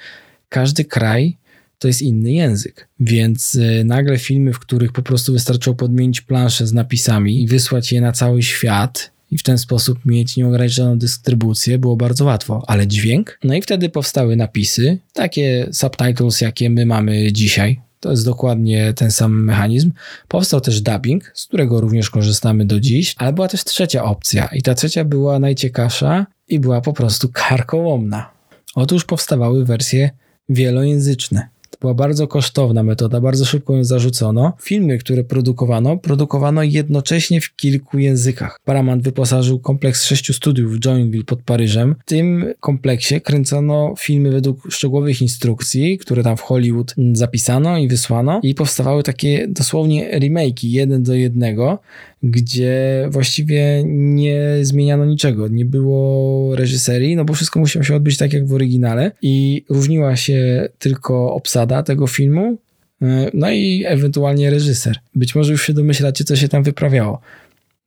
każdy 0.52 0.86
kraj 0.86 1.38
to 1.80 1.88
jest 1.88 2.02
inny 2.02 2.32
język. 2.32 2.88
Więc 3.00 3.56
y, 3.56 3.84
nagle 3.86 4.18
filmy, 4.18 4.54
w 4.54 4.60
których 4.60 4.92
po 4.92 5.02
prostu 5.02 5.34
wystarczyło 5.34 5.76
podmienić 5.76 6.22
planszę 6.22 6.68
z 6.68 6.74
napisami 6.74 7.42
i 7.42 7.48
wysłać 7.48 7.92
je 7.92 8.02
na 8.02 8.12
cały 8.12 8.44
świat 8.44 9.12
i 9.32 9.38
w 9.38 9.44
ten 9.44 9.58
sposób 9.58 10.06
mieć 10.06 10.38
nieograniczoną 10.38 10.98
dystrybucję, 10.98 11.78
było 11.80 11.96
bardzo 11.96 12.26
łatwo. 12.26 12.64
Ale 12.68 12.88
dźwięk? 12.88 13.40
No 13.44 13.54
i 13.54 13.62
wtedy 13.62 13.90
powstały 13.90 14.36
napisy, 14.36 14.98
takie 15.14 15.70
subtitles, 15.72 16.42
jakie 16.42 16.70
my 16.70 16.86
mamy 16.86 17.32
dzisiaj. 17.32 17.82
To 18.00 18.12
jest 18.12 18.26
dokładnie 18.26 18.94
ten 18.94 19.12
sam 19.12 19.44
mechanizm. 19.44 19.92
Powstał 20.28 20.62
też 20.62 20.82
dubbing, 20.82 21.32
z 21.34 21.46
którego 21.46 21.82
również 21.82 22.10
korzystamy 22.10 22.66
do 22.66 22.80
dziś, 22.80 23.16
ale 23.18 23.34
była 23.34 23.48
też 23.48 23.64
trzecia 23.64 24.04
opcja 24.04 24.50
i 24.54 24.62
ta 24.62 24.76
trzecia 24.76 25.06
była 25.06 25.40
najciekawsza 25.40 26.26
i 26.48 26.60
była 26.60 26.82
po 26.82 26.94
prostu 26.94 27.30
karkołomna. 27.34 28.30
Otóż 28.76 29.06
powstawały 29.06 29.66
wersje 29.66 30.10
wielojęzyczne. 30.54 31.48
To 31.72 31.78
była 31.82 31.94
bardzo 31.94 32.28
kosztowna 32.28 32.84
metoda, 32.84 33.22
bardzo 33.22 33.46
szybko 33.46 33.76
ją 33.76 33.84
zarzucono. 33.84 34.54
Filmy, 34.62 34.98
które 34.98 35.24
produkowano, 35.24 35.98
produkowano 35.98 36.64
jednocześnie 36.64 37.42
w 37.42 37.56
kilku 37.56 38.00
językach. 38.00 38.60
Paramount 38.66 39.04
wyposażył 39.04 39.60
kompleks 39.60 40.04
sześciu 40.04 40.34
studiów 40.34 40.76
w 40.76 40.80
Joinville 40.80 41.24
pod 41.24 41.42
Paryżem. 41.42 41.96
W 42.06 42.10
tym 42.10 42.54
kompleksie 42.60 43.22
kręcono 43.22 43.94
filmy 44.00 44.32
według 44.32 44.72
szczegółowych 44.72 45.22
instrukcji, 45.22 45.98
które 45.98 46.24
tam 46.24 46.38
w 46.38 46.42
Hollywood 46.42 46.96
zapisano 47.14 47.78
i 47.78 47.88
wysłano 47.88 48.40
i 48.44 48.56
powstawały 48.56 49.04
takie 49.04 49.48
dosłownie 49.48 50.20
remake'i 50.20 50.68
jeden 50.68 51.04
do 51.04 51.14
jednego 51.14 51.80
gdzie 52.24 53.08
właściwie 53.10 53.84
nie 53.86 54.58
zmieniano 54.62 55.06
niczego. 55.06 55.48
Nie 55.48 55.66
było 55.66 56.56
reżyserii, 56.56 57.16
no 57.16 57.26
bo 57.26 57.34
wszystko 57.34 57.60
musiało 57.60 57.84
się 57.84 57.96
odbyć 57.96 58.18
tak 58.18 58.34
jak 58.34 58.48
w 58.48 58.54
oryginale 58.54 59.12
i 59.22 59.66
różniła 59.70 60.16
się 60.16 60.70
tylko 60.80 61.34
obsada 61.34 61.84
tego 61.84 62.08
filmu, 62.08 62.58
e, 63.02 63.32
no 63.34 63.52
i 63.52 63.84
ewentualnie 63.88 64.50
reżyser. 64.50 64.98
Być 65.16 65.36
może 65.36 65.52
już 65.52 65.66
się 65.66 65.74
domyślacie, 65.74 66.24
co 66.24 66.36
się 66.36 66.48
tam 66.48 66.64
wyprawiało. 66.64 67.22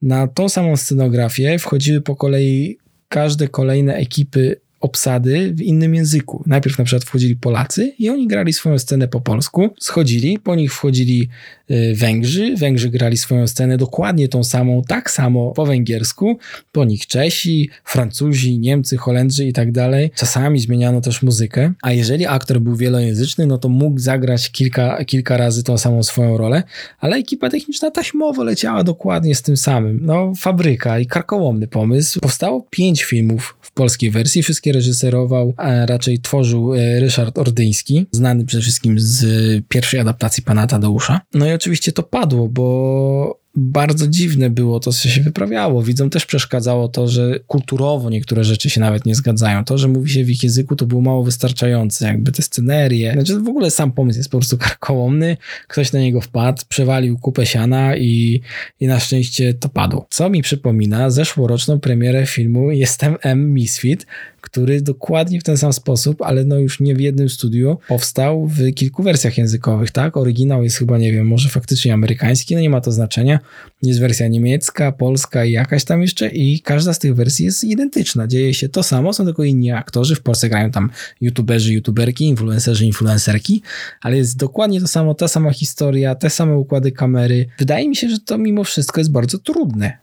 Na 0.02 0.26
tą 0.26 0.48
samą 0.48 0.76
scenografię 0.76 1.58
wchodziły 1.58 2.00
po 2.00 2.16
kolei 2.16 2.78
każde 3.08 3.48
kolejne 3.48 3.94
ekipy 3.94 4.60
obsady 4.84 5.52
w 5.54 5.62
innym 5.62 5.94
języku. 5.94 6.42
Najpierw 6.46 6.78
na 6.78 6.84
przykład 6.84 7.04
wchodzili 7.04 7.36
Polacy 7.36 7.92
i 7.98 8.08
oni 8.08 8.26
grali 8.26 8.52
swoją 8.52 8.78
scenę 8.78 9.08
po 9.08 9.20
polsku, 9.20 9.70
schodzili, 9.80 10.38
po 10.38 10.54
nich 10.54 10.74
wchodzili 10.74 11.28
y, 11.70 11.94
Węgrzy, 11.96 12.56
Węgrzy 12.56 12.90
grali 12.90 13.16
swoją 13.16 13.46
scenę 13.46 13.76
dokładnie 13.76 14.28
tą 14.28 14.44
samą, 14.44 14.82
tak 14.88 15.10
samo 15.10 15.52
po 15.52 15.66
węgiersku, 15.66 16.38
po 16.72 16.84
nich 16.84 17.06
Czesi, 17.06 17.70
Francuzi, 17.84 18.58
Niemcy, 18.58 18.96
Holendrzy 18.96 19.44
i 19.44 19.52
tak 19.52 19.72
dalej. 19.72 20.10
Czasami 20.14 20.60
zmieniano 20.60 21.00
też 21.00 21.22
muzykę, 21.22 21.72
a 21.82 21.92
jeżeli 21.92 22.26
aktor 22.26 22.60
był 22.60 22.76
wielojęzyczny, 22.76 23.46
no 23.46 23.58
to 23.58 23.68
mógł 23.68 23.98
zagrać 24.00 24.50
kilka, 24.50 25.04
kilka 25.04 25.36
razy 25.36 25.62
tą 25.62 25.78
samą 25.78 26.02
swoją 26.02 26.36
rolę, 26.36 26.62
ale 26.98 27.16
ekipa 27.16 27.50
techniczna 27.50 27.90
taśmowo 27.90 28.44
leciała 28.44 28.84
dokładnie 28.84 29.34
z 29.34 29.42
tym 29.42 29.56
samym. 29.56 30.00
No, 30.02 30.32
fabryka 30.38 30.98
i 30.98 31.06
karkołomny 31.06 31.68
pomysł. 31.68 32.20
Powstało 32.20 32.66
pięć 32.70 33.04
filmów 33.04 33.56
w 33.60 33.72
polskiej 33.72 34.10
wersji, 34.10 34.42
wszystkie 34.42 34.73
reżyserował, 34.74 35.54
a 35.56 35.86
raczej 35.86 36.18
tworzył 36.18 36.74
e, 36.74 37.00
Ryszard 37.00 37.38
Ordyński, 37.38 38.06
znany 38.10 38.44
przede 38.44 38.62
wszystkim 38.62 39.00
z 39.00 39.24
pierwszej 39.68 40.00
adaptacji 40.00 40.42
Pana 40.42 40.66
Tadeusza. 40.66 41.20
No 41.34 41.46
i 41.46 41.52
oczywiście 41.52 41.92
to 41.92 42.02
padło, 42.02 42.48
bo 42.48 43.44
bardzo 43.56 44.08
dziwne 44.08 44.50
było 44.50 44.80
to, 44.80 44.92
co 44.92 45.08
się 45.08 45.20
wyprawiało. 45.20 45.82
Widzom 45.82 46.10
też 46.10 46.26
przeszkadzało 46.26 46.88
to, 46.88 47.08
że 47.08 47.40
kulturowo 47.46 48.10
niektóre 48.10 48.44
rzeczy 48.44 48.70
się 48.70 48.80
nawet 48.80 49.06
nie 49.06 49.14
zgadzają. 49.14 49.64
To, 49.64 49.78
że 49.78 49.88
mówi 49.88 50.10
się 50.10 50.24
w 50.24 50.30
ich 50.30 50.42
języku, 50.42 50.76
to 50.76 50.86
było 50.86 51.00
mało 51.00 51.24
wystarczające. 51.24 52.06
Jakby 52.06 52.32
te 52.32 52.42
scenerie. 52.42 53.12
Znaczy 53.12 53.40
w 53.40 53.48
ogóle 53.48 53.70
sam 53.70 53.92
pomysł 53.92 54.18
jest 54.18 54.30
po 54.30 54.38
prostu 54.38 54.58
karkołomny. 54.68 55.36
Ktoś 55.68 55.92
na 55.92 56.00
niego 56.00 56.20
wpadł, 56.20 56.62
przewalił 56.68 57.18
kupę 57.18 57.46
siana 57.46 57.96
i, 57.96 58.40
i 58.80 58.86
na 58.86 59.00
szczęście 59.00 59.54
to 59.54 59.68
padło. 59.68 60.06
Co 60.10 60.30
mi 60.30 60.42
przypomina 60.42 61.10
zeszłoroczną 61.10 61.80
premierę 61.80 62.26
filmu 62.26 62.70
Jestem 62.70 63.16
M. 63.22 63.54
Misfit, 63.54 64.06
który 64.44 64.82
dokładnie 64.82 65.40
w 65.40 65.42
ten 65.42 65.56
sam 65.56 65.72
sposób, 65.72 66.22
ale 66.22 66.44
no 66.44 66.58
już 66.58 66.80
nie 66.80 66.94
w 66.94 67.00
jednym 67.00 67.28
studiu, 67.28 67.78
powstał 67.88 68.46
w 68.46 68.74
kilku 68.74 69.02
wersjach 69.02 69.38
językowych, 69.38 69.90
tak? 69.90 70.16
Oryginał 70.16 70.64
jest 70.64 70.76
chyba, 70.76 70.98
nie 70.98 71.12
wiem, 71.12 71.26
może 71.26 71.48
faktycznie 71.48 71.94
amerykański, 71.94 72.54
no 72.54 72.60
nie 72.60 72.70
ma 72.70 72.80
to 72.80 72.92
znaczenia. 72.92 73.38
Jest 73.82 74.00
wersja 74.00 74.28
niemiecka, 74.28 74.92
polska 74.92 75.44
i 75.44 75.52
jakaś 75.52 75.84
tam 75.84 76.02
jeszcze 76.02 76.28
i 76.28 76.60
każda 76.60 76.94
z 76.94 76.98
tych 76.98 77.14
wersji 77.14 77.44
jest 77.44 77.64
identyczna. 77.64 78.26
Dzieje 78.26 78.54
się 78.54 78.68
to 78.68 78.82
samo, 78.82 79.12
są 79.12 79.24
tylko 79.24 79.44
inni 79.44 79.70
aktorzy. 79.70 80.14
W 80.14 80.22
Polsce 80.22 80.48
grają 80.48 80.70
tam 80.70 80.90
youtuberzy, 81.20 81.72
youtuberki, 81.72 82.24
influencerzy, 82.24 82.86
influencerki, 82.86 83.62
ale 84.00 84.16
jest 84.16 84.36
dokładnie 84.36 84.80
to 84.80 84.88
samo, 84.88 85.14
ta 85.14 85.28
sama 85.28 85.52
historia, 85.52 86.14
te 86.14 86.30
same 86.30 86.56
układy 86.56 86.92
kamery. 86.92 87.46
Wydaje 87.58 87.88
mi 87.88 87.96
się, 87.96 88.08
że 88.08 88.18
to 88.18 88.38
mimo 88.38 88.64
wszystko 88.64 89.00
jest 89.00 89.10
bardzo 89.10 89.38
trudne. 89.38 89.98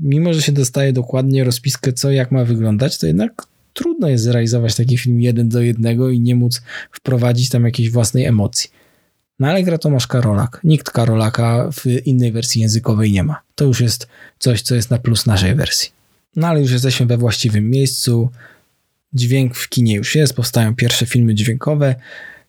Mimo, 0.00 0.34
że 0.34 0.42
się 0.42 0.52
dostaje 0.52 0.92
dokładnie 0.92 1.44
rozpiskę, 1.44 1.92
co 1.92 2.10
jak 2.10 2.32
ma 2.32 2.44
wyglądać, 2.44 2.98
to 2.98 3.06
jednak 3.06 3.53
trudno 3.74 4.08
jest 4.08 4.24
zrealizować 4.24 4.74
taki 4.74 4.98
film 4.98 5.20
jeden 5.20 5.48
do 5.48 5.60
jednego 5.60 6.10
i 6.10 6.20
nie 6.20 6.34
móc 6.34 6.62
wprowadzić 6.90 7.48
tam 7.48 7.64
jakiejś 7.64 7.90
własnej 7.90 8.24
emocji. 8.24 8.70
No 9.38 9.48
ale 9.48 9.62
gra 9.62 9.78
Tomasz 9.78 10.06
Karolak. 10.06 10.60
Nikt 10.64 10.90
Karolaka 10.90 11.70
w 11.72 11.86
innej 12.06 12.32
wersji 12.32 12.62
językowej 12.62 13.12
nie 13.12 13.22
ma. 13.22 13.40
To 13.54 13.64
już 13.64 13.80
jest 13.80 14.08
coś, 14.38 14.62
co 14.62 14.74
jest 14.74 14.90
na 14.90 14.98
plus 14.98 15.26
naszej 15.26 15.54
wersji. 15.54 15.90
No 16.36 16.46
ale 16.46 16.60
już 16.60 16.70
jesteśmy 16.70 17.06
we 17.06 17.16
właściwym 17.16 17.70
miejscu. 17.70 18.30
Dźwięk 19.12 19.54
w 19.54 19.68
kinie 19.68 19.94
już 19.94 20.14
jest, 20.14 20.34
powstają 20.34 20.74
pierwsze 20.74 21.06
filmy 21.06 21.34
dźwiękowe 21.34 21.94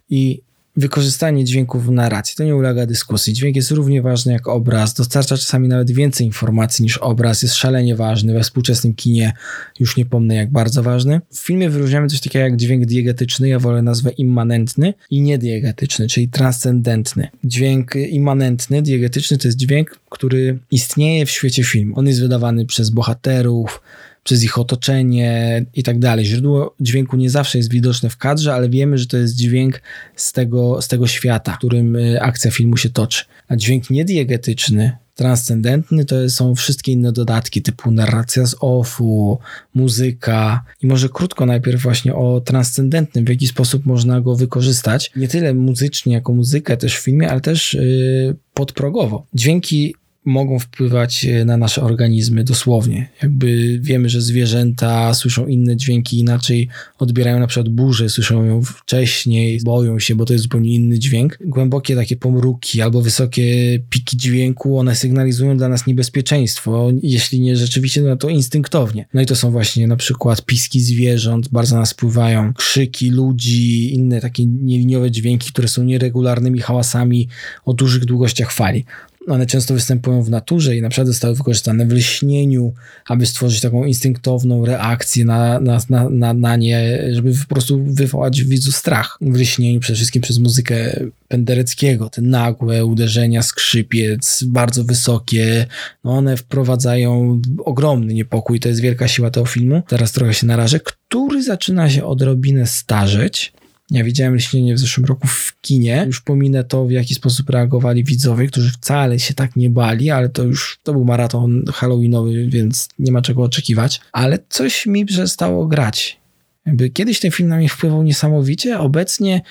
i 0.10 0.42
wykorzystanie 0.78 1.44
dźwięków 1.46 1.86
w 1.86 1.92
narracji. 1.92 2.36
To 2.36 2.44
nie 2.44 2.56
ulega 2.56 2.86
dyskusji. 2.86 3.34
Dźwięk 3.34 3.56
jest 3.56 3.72
równie 3.72 4.02
ważny 4.02 4.34
jak 4.34 4.48
obraz, 4.48 4.94
dostarcza 4.94 5.38
czasami 5.38 5.68
nawet 5.68 5.92
więcej 5.92 6.28
informacji 6.28 6.84
niż 6.84 6.98
obraz, 6.98 7.42
jest 7.42 7.56
szalenie 7.56 7.96
ważny. 7.96 8.34
We 8.34 8.44
współczesnym 8.44 8.94
kinie 8.94 9.34
już 9.80 9.98
nie 9.98 10.06
pomnę 10.06 10.36
jak 10.36 10.52
bardzo 10.52 10.84
ważny. 10.84 11.22
W 11.32 11.40
filmie 11.40 11.70
wyróżniamy 11.70 12.08
coś 12.08 12.20
takiego 12.20 12.46
jak 12.46 12.58
dźwięk 12.58 12.86
diegetyczny, 12.86 13.48
ja 13.48 13.60
wolę 13.60 13.82
nazwę 13.82 14.12
immanentny 14.12 14.94
i 15.10 15.22
niediegetyczny, 15.22 16.08
czyli 16.08 16.30
transcendentny. 16.30 17.28
Dźwięk 17.44 17.96
immanentny, 17.96 18.82
diegetyczny 18.82 19.38
to 19.38 19.48
jest 19.48 19.58
dźwięk, 19.58 20.00
który 20.10 20.60
istnieje 20.72 21.26
w 21.26 21.30
świecie 21.30 21.64
filmu. 21.64 22.00
On 22.00 22.08
jest 22.08 22.22
wydawany 22.22 22.66
przez 22.66 22.90
bohaterów, 22.90 23.82
przez 24.26 24.44
ich 24.44 24.58
otoczenie 24.58 25.66
i 25.74 25.84
tak 25.84 26.00
dalej. 26.00 26.26
Źródło 26.26 26.76
dźwięku 26.80 27.18
nie 27.18 27.30
zawsze 27.30 27.58
jest 27.58 27.72
widoczne 27.72 28.10
w 28.10 28.18
kadrze, 28.18 28.54
ale 28.54 28.70
wiemy, 28.70 28.98
że 28.98 29.06
to 29.06 29.18
jest 29.18 29.36
dźwięk 29.36 29.82
z 30.16 30.32
tego, 30.34 30.82
z 30.82 30.88
tego 30.88 31.08
świata, 31.08 31.54
w 31.54 31.58
którym 31.58 31.96
y, 31.96 32.22
akcja 32.22 32.52
filmu 32.52 32.78
się 32.78 32.90
toczy. 32.90 33.26
A 33.48 33.56
dźwięk 33.56 33.90
niediegetyczny, 33.90 34.98
transcendentny 35.16 36.06
to 36.06 36.30
są 36.30 36.56
wszystkie 36.56 36.92
inne 36.92 37.12
dodatki 37.12 37.62
typu 37.62 37.92
narracja 37.92 38.46
z 38.46 38.56
offu, 38.60 39.40
muzyka 39.74 40.64
i 40.82 40.88
może 40.88 41.10
krótko 41.10 41.46
najpierw 41.46 41.82
właśnie 41.82 42.16
o 42.16 42.42
transcendentnym, 42.42 43.26
w 43.26 43.30
jaki 43.30 43.48
sposób 43.48 43.86
można 43.86 44.22
go 44.22 44.36
wykorzystać. 44.36 45.12
Nie 45.16 45.28
tyle 45.28 45.54
muzycznie 45.54 46.14
jako 46.14 46.34
muzykę 46.34 46.78
też 46.78 46.98
w 46.98 47.04
filmie, 47.04 47.32
ale 47.32 47.42
też 47.42 47.74
yy, 47.74 48.36
podprogowo. 48.54 49.26
Dźwięki 49.34 49.96
mogą 50.26 50.60
wpływać 50.60 51.26
e, 51.26 51.46
na 51.46 51.58
nasze 51.58 51.82
organizmy 51.82 52.44
dosłownie. 52.44 53.10
Jakby 53.22 53.80
wiemy, 53.82 54.10
że 54.10 54.22
zwierzęta 54.22 55.14
słyszą 55.14 55.48
inne 55.48 55.78
dźwięki 55.78 56.20
inaczej, 56.20 56.68
odbierają 57.00 57.40
na 57.40 57.48
przykład 57.48 57.70
burzę, 57.70 58.10
słyszą 58.10 58.44
ją 58.44 58.64
wcześniej, 58.64 59.60
boją 59.64 60.00
się, 60.00 60.16
bo 60.16 60.26
to 60.26 60.34
jest 60.34 60.44
zupełnie 60.44 60.76
inny 60.76 61.00
dźwięk. 61.00 61.38
Głębokie 61.46 61.96
takie 61.96 62.16
pomruki 62.16 62.82
albo 62.82 63.02
wysokie 63.02 63.80
piki 63.90 64.18
dźwięku, 64.18 64.80
one 64.80 64.96
sygnalizują 64.96 65.58
dla 65.58 65.70
nas 65.70 65.88
niebezpieczeństwo, 65.88 66.92
jeśli 67.04 67.40
nie 67.40 67.56
rzeczywiście, 67.56 68.02
no 68.02 68.18
to 68.18 68.30
instynktownie. 68.30 69.06
No 69.14 69.22
i 69.22 69.26
to 69.26 69.36
są 69.36 69.52
właśnie 69.52 69.88
na 69.88 69.96
przykład 69.96 70.46
piski 70.46 70.82
zwierząt, 70.82 71.50
bardzo 71.50 71.76
nas 71.76 71.92
wpływają, 71.92 72.54
krzyki 72.54 73.10
ludzi, 73.10 73.94
inne 73.94 74.22
takie 74.22 74.46
nieliniowe 74.46 75.12
dźwięki, 75.12 75.52
które 75.52 75.68
są 75.68 75.84
nieregularnymi 75.84 76.60
hałasami 76.60 77.28
o 77.66 77.74
dużych 77.74 78.06
długościach 78.06 78.52
fali. 78.52 78.86
One 79.28 79.46
często 79.46 79.74
występują 79.74 80.24
w 80.24 80.30
naturze 80.30 80.78
i 80.78 80.82
na 80.82 80.90
przykład 80.90 81.08
zostały 81.08 81.36
wykorzystane 81.36 81.86
w 81.86 81.92
lśnieniu, 81.92 82.74
aby 83.08 83.26
stworzyć 83.26 83.62
taką 83.62 83.86
instynktowną 83.86 84.66
reakcję 84.66 85.26
na, 85.26 85.60
na, 85.60 85.80
na, 85.90 86.10
na, 86.10 86.34
na 86.34 86.56
nie, 86.56 87.00
żeby 87.12 87.34
po 87.50 87.56
prostu 87.56 87.84
wywołać 87.84 88.44
w 88.44 88.50
widzu 88.50 88.72
strach. 88.72 89.18
W 89.22 89.36
lśnieniu 89.36 89.80
przede 89.80 89.96
wszystkim 89.96 90.22
przez 90.22 90.40
muzykę 90.40 91.00
Pendereckiego, 91.28 92.10
te 92.10 92.22
nagłe 92.22 92.86
uderzenia 92.86 93.42
skrzypiec, 93.42 94.44
bardzo 94.44 94.84
wysokie, 94.84 95.66
no 96.04 96.12
one 96.12 96.38
wprowadzają 96.38 97.42
ogromny 97.66 98.14
niepokój, 98.14 98.60
to 98.60 98.70
jest 98.70 98.82
wielka 98.82 99.08
siła 99.08 99.32
tego 99.32 99.46
filmu. 99.46 99.82
Teraz 99.88 100.12
trochę 100.12 100.34
się 100.34 100.48
narażę, 100.48 100.80
który 100.80 101.44
zaczyna 101.44 101.90
się 101.90 102.06
odrobinę 102.06 102.68
starzeć, 102.68 103.54
ja 103.92 104.04
widziałem 104.04 104.36
Lśnienie 104.36 104.76
w 104.76 104.80
zeszłym 104.80 105.06
roku 105.06 105.28
w 105.28 105.58
kinie. 105.62 106.04
Już 106.08 106.22
pominę 106.22 106.64
to, 106.64 106.86
w 106.86 106.92
jaki 106.92 107.16
sposób 107.16 107.50
reagowali 107.50 108.04
widzowie, 108.04 108.48
którzy 108.48 108.72
wcale 108.72 109.20
się 109.20 109.34
tak 109.34 109.56
nie 109.56 109.70
bali, 109.70 110.10
ale 110.12 110.30
to 110.30 110.44
już 110.44 110.80
to 110.84 110.94
był 110.94 111.06
maraton 111.06 111.64
halloweenowy, 111.74 112.48
więc 112.48 112.90
nie 113.00 113.12
ma 113.12 113.22
czego 113.22 113.44
oczekiwać. 113.44 114.02
Ale 114.12 114.40
coś 114.50 114.86
mi 114.86 115.06
przestało 115.06 115.68
grać. 115.68 116.20
Jakby 116.66 116.90
kiedyś 116.90 117.20
ten 117.20 117.32
film 117.32 117.50
na 117.50 117.58
mnie 117.58 117.70
wpływał 117.70 118.04
niesamowicie, 118.04 118.80
obecnie 118.80 119.42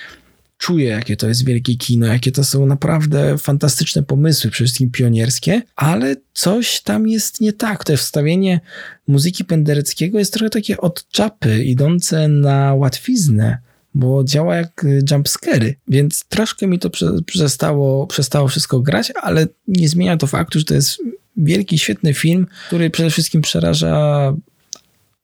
czuję, 0.57 0.85
jakie 0.85 1.17
to 1.17 1.27
jest 1.27 1.45
wielkie 1.45 1.75
kino, 1.75 2.07
jakie 2.07 2.31
to 2.31 2.43
są 2.43 2.65
naprawdę 2.65 3.37
fantastyczne 3.37 4.03
pomysły, 4.03 4.51
przede 4.51 4.65
wszystkim 4.65 4.91
pionierskie, 4.91 5.61
ale 5.75 6.15
coś 6.33 6.81
tam 6.81 7.07
jest 7.07 7.41
nie 7.41 7.53
tak. 7.53 7.83
To 7.83 7.97
wstawienie 7.97 8.59
muzyki 9.07 9.45
Pendereckiego 9.45 10.19
jest 10.19 10.33
trochę 10.33 10.49
takie 10.49 10.77
od 10.77 11.09
czapy, 11.09 11.63
idące 11.63 12.27
na 12.27 12.73
łatwiznę 12.73 13.64
bo 13.95 14.23
działa 14.23 14.55
jak 14.55 14.83
y, 14.83 15.01
jumpscary, 15.11 15.75
więc 15.87 16.25
troszkę 16.29 16.67
mi 16.67 16.79
to 16.79 16.89
przestało, 17.25 18.07
przestało 18.07 18.47
wszystko 18.47 18.79
grać, 18.79 19.13
ale 19.21 19.47
nie 19.67 19.89
zmienia 19.89 20.17
to 20.17 20.27
faktu, 20.27 20.59
że 20.59 20.65
to 20.65 20.73
jest 20.73 20.97
wielki, 21.37 21.77
świetny 21.77 22.13
film, 22.13 22.47
który 22.67 22.89
przede 22.89 23.09
wszystkim 23.09 23.41
przeraża 23.41 24.33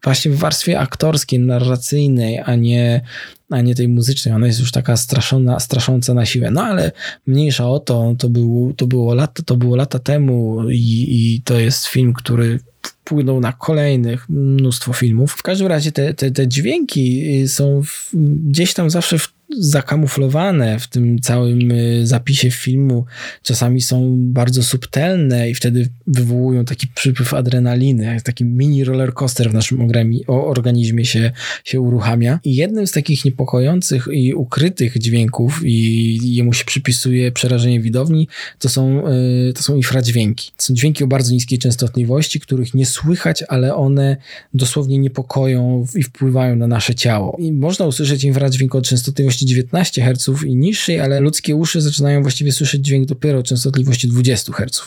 właśnie 0.04 0.32
w 0.32 0.38
warstwie 0.38 0.80
aktorskiej, 0.80 1.40
narracyjnej, 1.40 2.40
a 2.46 2.56
nie, 2.56 3.02
a 3.50 3.62
nie 3.62 3.76
tej 3.76 3.88
muzycznej. 3.88 4.36
Ona 4.36 4.48
jest 4.48 4.60
już 4.60 4.72
taka 4.72 4.98
straszona, 4.98 5.60
strasząca 5.60 6.14
na 6.14 6.26
siłę. 6.26 6.52
No 6.52 6.64
ale 6.64 6.92
mniejsza 7.28 7.70
o 7.70 7.80
to, 7.80 8.16
to, 8.18 8.30
był, 8.30 8.74
to, 8.78 8.88
było, 8.88 9.14
lata, 9.14 9.44
to 9.46 9.58
było 9.58 9.76
lata 9.76 10.00
temu 10.00 10.70
i, 10.70 11.08
i 11.10 11.42
to 11.42 11.60
jest 11.60 11.86
film, 11.86 12.14
który 12.14 12.60
wpłynął 12.82 13.40
na 13.40 13.54
kolejnych 13.54 14.30
mnóstwo 14.30 14.94
filmów. 14.94 15.32
W 15.32 15.44
każdym 15.44 15.68
razie 15.68 15.92
te, 15.92 16.14
te, 16.14 16.32
te 16.32 16.48
dźwięki 16.48 17.48
są 17.48 17.84
w, 17.84 18.10
gdzieś 18.50 18.74
tam 18.74 18.90
zawsze 18.90 19.18
w 19.18 19.34
zakamuflowane 19.58 20.80
w 20.80 20.88
tym 20.88 21.20
całym 21.20 21.72
y, 21.72 22.08
zapisie 22.08 22.52
filmu. 22.52 23.06
Czasami 23.44 23.82
są 23.82 24.16
bardzo 24.18 24.64
subtelne 24.64 25.50
i 25.50 25.56
wtedy 25.56 25.90
wywołują 26.08 26.66
taki 26.66 26.88
przypływ 26.88 27.34
adrenaliny, 27.34 28.18
taki 28.24 28.46
mini 28.46 28.84
roller 28.84 29.14
coaster 29.14 29.50
w 29.50 29.54
naszym 29.54 29.88
organizmie 30.28 31.06
się, 31.06 31.32
się 31.64 31.82
uruchamia. 31.82 32.40
I 32.44 32.56
jednym 32.56 32.88
z 32.88 32.92
takich 32.92 33.26
niepokojących 33.26 34.08
i 34.12 34.34
ukrytych 34.34 34.98
dźwięków 34.98 35.62
i 35.66 36.36
jemu 36.36 36.54
się 36.54 36.66
przypisuje 36.66 37.32
przerażenie 37.32 37.80
widowni, 37.80 38.28
to 38.60 38.70
są, 38.70 39.08
y, 39.50 39.54
to 39.54 39.64
są 39.64 39.76
infradźwięki. 39.76 40.52
To 40.58 40.64
są 40.64 40.74
dźwięki 40.74 41.04
o 41.04 41.08
bardzo 41.08 41.34
niskiej 41.34 41.60
częstotliwości, 41.60 42.40
których 42.40 42.74
nie 42.74 42.86
słychać, 42.86 43.44
ale 43.48 43.76
one 43.76 44.18
dosłownie 44.54 44.98
niepokoją 44.98 45.86
i 45.96 46.04
wpływają 46.04 46.56
na 46.56 46.68
nasze 46.68 46.96
ciało. 46.96 47.38
I 47.40 47.52
można 47.52 47.86
usłyszeć 47.86 48.24
infradźwięk 48.24 48.76
o 48.76 48.82
częstotliwości 48.82 49.41
częstotliwości 49.42 49.46
19 49.46 50.02
Hz 50.02 50.44
i 50.46 50.56
niższej, 50.56 51.00
ale 51.00 51.20
ludzkie 51.20 51.56
uszy 51.56 51.82
zaczynają 51.82 52.22
właściwie 52.22 52.52
słyszeć 52.52 52.86
dźwięk 52.86 53.08
dopiero 53.08 53.40
o 53.40 53.44
częstotliwości 53.44 54.08
20 54.08 54.54
Hz. 54.54 54.82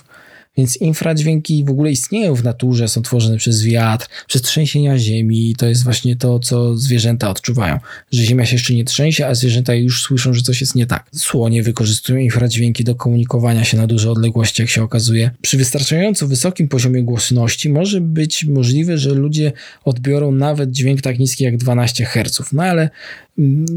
Więc 0.57 0.77
infradźwięki 0.77 1.65
w 1.65 1.71
ogóle 1.71 1.91
istnieją 1.91 2.35
w 2.35 2.45
naturze, 2.45 2.89
są 2.89 3.03
tworzone 3.03 3.37
przez 3.37 3.63
wiatr, 3.63 4.09
przez 4.27 4.43
trzęsienia 4.43 4.99
ziemi. 4.99 5.55
To 5.59 5.67
jest 5.67 5.85
właśnie 5.85 6.17
to, 6.17 6.39
co 6.39 6.77
zwierzęta 6.77 7.31
odczuwają. 7.31 7.79
Że 8.13 8.25
ziemia 8.25 8.47
się 8.47 8.55
jeszcze 8.55 8.75
nie 8.75 8.85
trzęsie, 8.85 9.27
a 9.27 9.35
zwierzęta 9.35 9.75
już 9.75 10.03
słyszą, 10.03 10.35
że 10.35 10.43
coś 10.43 10.61
jest 10.61 10.75
nie 10.75 10.87
tak. 10.87 11.09
Słonie 11.13 11.63
wykorzystują 11.63 12.19
infradźwięki 12.19 12.85
do 12.85 12.95
komunikowania 12.95 13.65
się 13.65 13.77
na 13.77 13.87
duże 13.87 14.11
odległości, 14.11 14.63
jak 14.63 14.71
się 14.71 14.83
okazuje. 14.83 15.31
Przy 15.43 15.57
wystarczająco 15.57 16.29
wysokim 16.29 16.69
poziomie 16.69 17.03
głośności 17.03 17.71
może 17.71 18.01
być 18.01 18.45
możliwe, 18.45 18.99
że 18.99 19.11
ludzie 19.11 19.53
odbiorą 19.85 20.33
nawet 20.33 20.71
dźwięk 20.71 21.01
tak 21.03 21.19
niski 21.19 21.45
jak 21.45 21.57
12 21.57 22.05
Hz. 22.05 22.53
No 22.53 22.63
ale, 22.63 22.91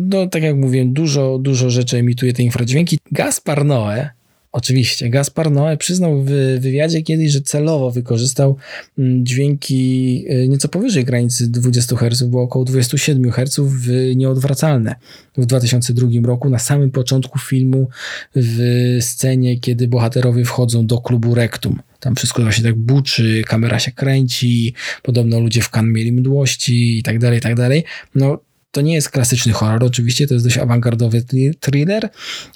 no 0.10 0.28
tak 0.28 0.44
jak 0.44 0.56
mówiłem, 0.56 0.94
dużo, 0.94 1.40
dużo 1.42 1.70
rzeczy 1.70 1.98
emituje 1.98 2.34
te 2.34 2.44
infradźwięki. 2.44 3.00
Gaspar 3.12 3.66
Noé, 3.66 4.10
Oczywiście. 4.52 5.10
Gaspar 5.10 5.52
Noé 5.52 5.78
przyznał 5.78 6.22
w 6.22 6.30
wywiadzie 6.60 7.02
kiedyś, 7.02 7.32
że 7.32 7.42
celowo 7.42 7.92
wykorzystał 7.92 8.58
mm, 8.98 9.26
dźwięki 9.26 10.26
y, 10.32 10.48
nieco 10.48 10.68
powyżej 10.68 11.06
granicy 11.06 11.52
20 11.52 11.96
Hz, 11.96 12.24
było 12.24 12.44
około 12.44 12.66
27 12.66 13.32
Hz 13.32 13.60
w 13.60 14.16
nieodwracalne. 14.16 14.96
W 15.38 15.46
2002 15.46 16.08
roku, 16.24 16.50
na 16.50 16.60
samym 16.60 16.92
początku 16.92 17.40
filmu, 17.40 17.90
w 18.36 18.98
scenie, 19.02 19.60
kiedy 19.60 19.88
bohaterowie 19.88 20.46
wchodzą 20.46 20.86
do 20.86 20.98
klubu 20.98 21.36
Rektum. 21.36 21.82
Tam 22.00 22.16
wszystko 22.16 22.52
się 22.52 22.64
tak 22.64 22.76
buczy, 22.76 23.42
kamera 23.48 23.80
się 23.80 23.92
kręci, 23.92 24.74
podobno 25.04 25.40
ludzie 25.40 25.62
w 25.62 25.70
kan 25.70 25.92
mieli 25.92 26.12
mdłości 26.12 26.98
i 26.98 27.04
tak 27.04 27.20
dalej, 27.20 27.38
i 27.38 27.42
tak 27.42 27.56
dalej. 27.56 27.84
No, 28.16 28.40
to 28.78 28.82
nie 28.82 28.94
jest 28.94 29.10
klasyczny 29.10 29.54
horror, 29.54 29.84
oczywiście 29.84 30.28
to 30.28 30.34
jest 30.34 30.46
dość 30.46 30.58
awangardowy 30.58 31.24
thriller, 31.60 32.10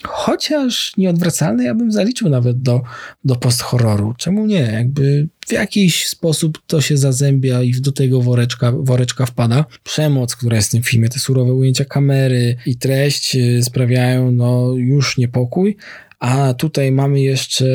chociaż 0.03 0.93
nieodwracalny 0.97 1.63
ja 1.63 1.75
bym 1.75 1.91
zaliczył 1.91 2.29
nawet 2.29 2.61
do, 2.61 2.81
do 3.25 3.35
post-horroru. 3.35 4.13
Czemu 4.17 4.45
nie? 4.45 4.59
Jakby 4.59 5.27
w 5.47 5.51
jakiś 5.51 6.07
sposób 6.07 6.59
to 6.67 6.81
się 6.81 6.97
zazębia 6.97 7.61
i 7.61 7.71
do 7.71 7.91
tego 7.91 8.21
woreczka, 8.21 8.71
woreczka 8.71 9.25
wpada. 9.25 9.65
Przemoc, 9.83 10.35
która 10.35 10.55
jest 10.55 10.69
w 10.69 10.71
tym 10.71 10.83
filmie, 10.83 11.09
te 11.09 11.19
surowe 11.19 11.53
ujęcia 11.53 11.85
kamery 11.85 12.55
i 12.65 12.77
treść 12.77 13.35
y, 13.35 13.63
sprawiają 13.63 14.31
no 14.31 14.73
już 14.77 15.17
niepokój, 15.17 15.77
a 16.19 16.53
tutaj 16.53 16.91
mamy 16.91 17.21
jeszcze 17.21 17.67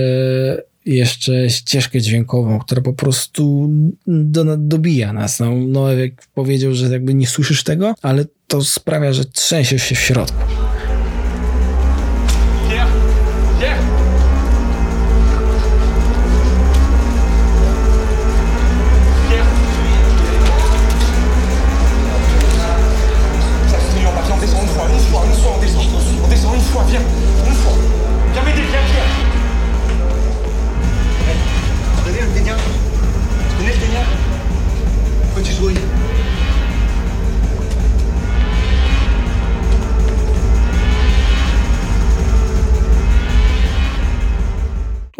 jeszcze 0.86 1.50
ścieżkę 1.50 2.00
dźwiękową, 2.00 2.58
która 2.58 2.82
po 2.82 2.92
prostu 2.92 3.70
do, 4.06 4.56
dobija 4.56 5.12
nas. 5.12 5.40
No, 5.40 5.52
no, 5.56 5.92
jak 5.92 6.12
powiedział, 6.34 6.74
że 6.74 6.92
jakby 6.92 7.14
nie 7.14 7.26
słyszysz 7.26 7.64
tego, 7.64 7.94
ale 8.02 8.24
to 8.46 8.64
sprawia, 8.64 9.12
że 9.12 9.24
trzęsiesz 9.24 9.82
się 9.82 9.94
w 9.94 9.98
środku. 9.98 10.65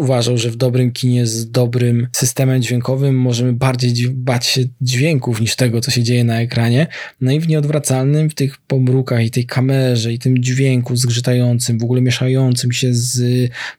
Uważał, 0.07 0.37
że 0.37 0.49
w 0.49 0.55
dobrym 0.55 0.91
kinie 0.91 1.27
z 1.27 1.51
dobrym 1.51 2.07
systemem 2.15 2.61
dźwiękowym 2.61 3.19
możemy 3.19 3.53
bardziej 3.53 4.09
bać 4.09 4.45
się 4.45 4.61
dźwięków 4.81 5.41
niż 5.41 5.55
tego, 5.55 5.81
co 5.81 5.91
się 5.91 6.03
dzieje 6.03 6.23
na 6.23 6.41
ekranie. 6.41 6.87
No 7.21 7.31
i 7.31 7.39
w 7.39 7.47
nieodwracalnym, 7.47 8.29
w 8.29 8.35
tych 8.35 8.57
pomrukach 8.57 9.25
i 9.25 9.31
tej 9.31 9.45
kamerze 9.45 10.13
i 10.13 10.19
tym 10.19 10.43
dźwięku 10.43 10.95
zgrzytającym, 10.95 11.79
w 11.79 11.83
ogóle 11.83 12.01
mieszającym 12.01 12.71
się 12.71 12.93
z 12.93 13.21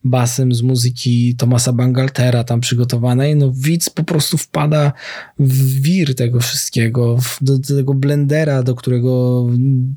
basem 0.05 0.55
z 0.55 0.63
muzyki 0.63 1.35
Tomasa 1.37 1.73
Bangaltera 1.73 2.45
tam 2.45 2.61
przygotowanej, 2.61 3.37
no 3.37 3.53
widz 3.57 3.91
po 3.91 4.05
prostu 4.05 4.39
wpada 4.39 4.93
w 5.39 5.81
wir 5.81 6.15
tego 6.15 6.41
wszystkiego, 6.41 7.19
do, 7.41 7.59
do 7.59 7.77
tego 7.77 7.95
blendera, 7.95 8.63
do 8.63 8.75
którego 8.75 9.47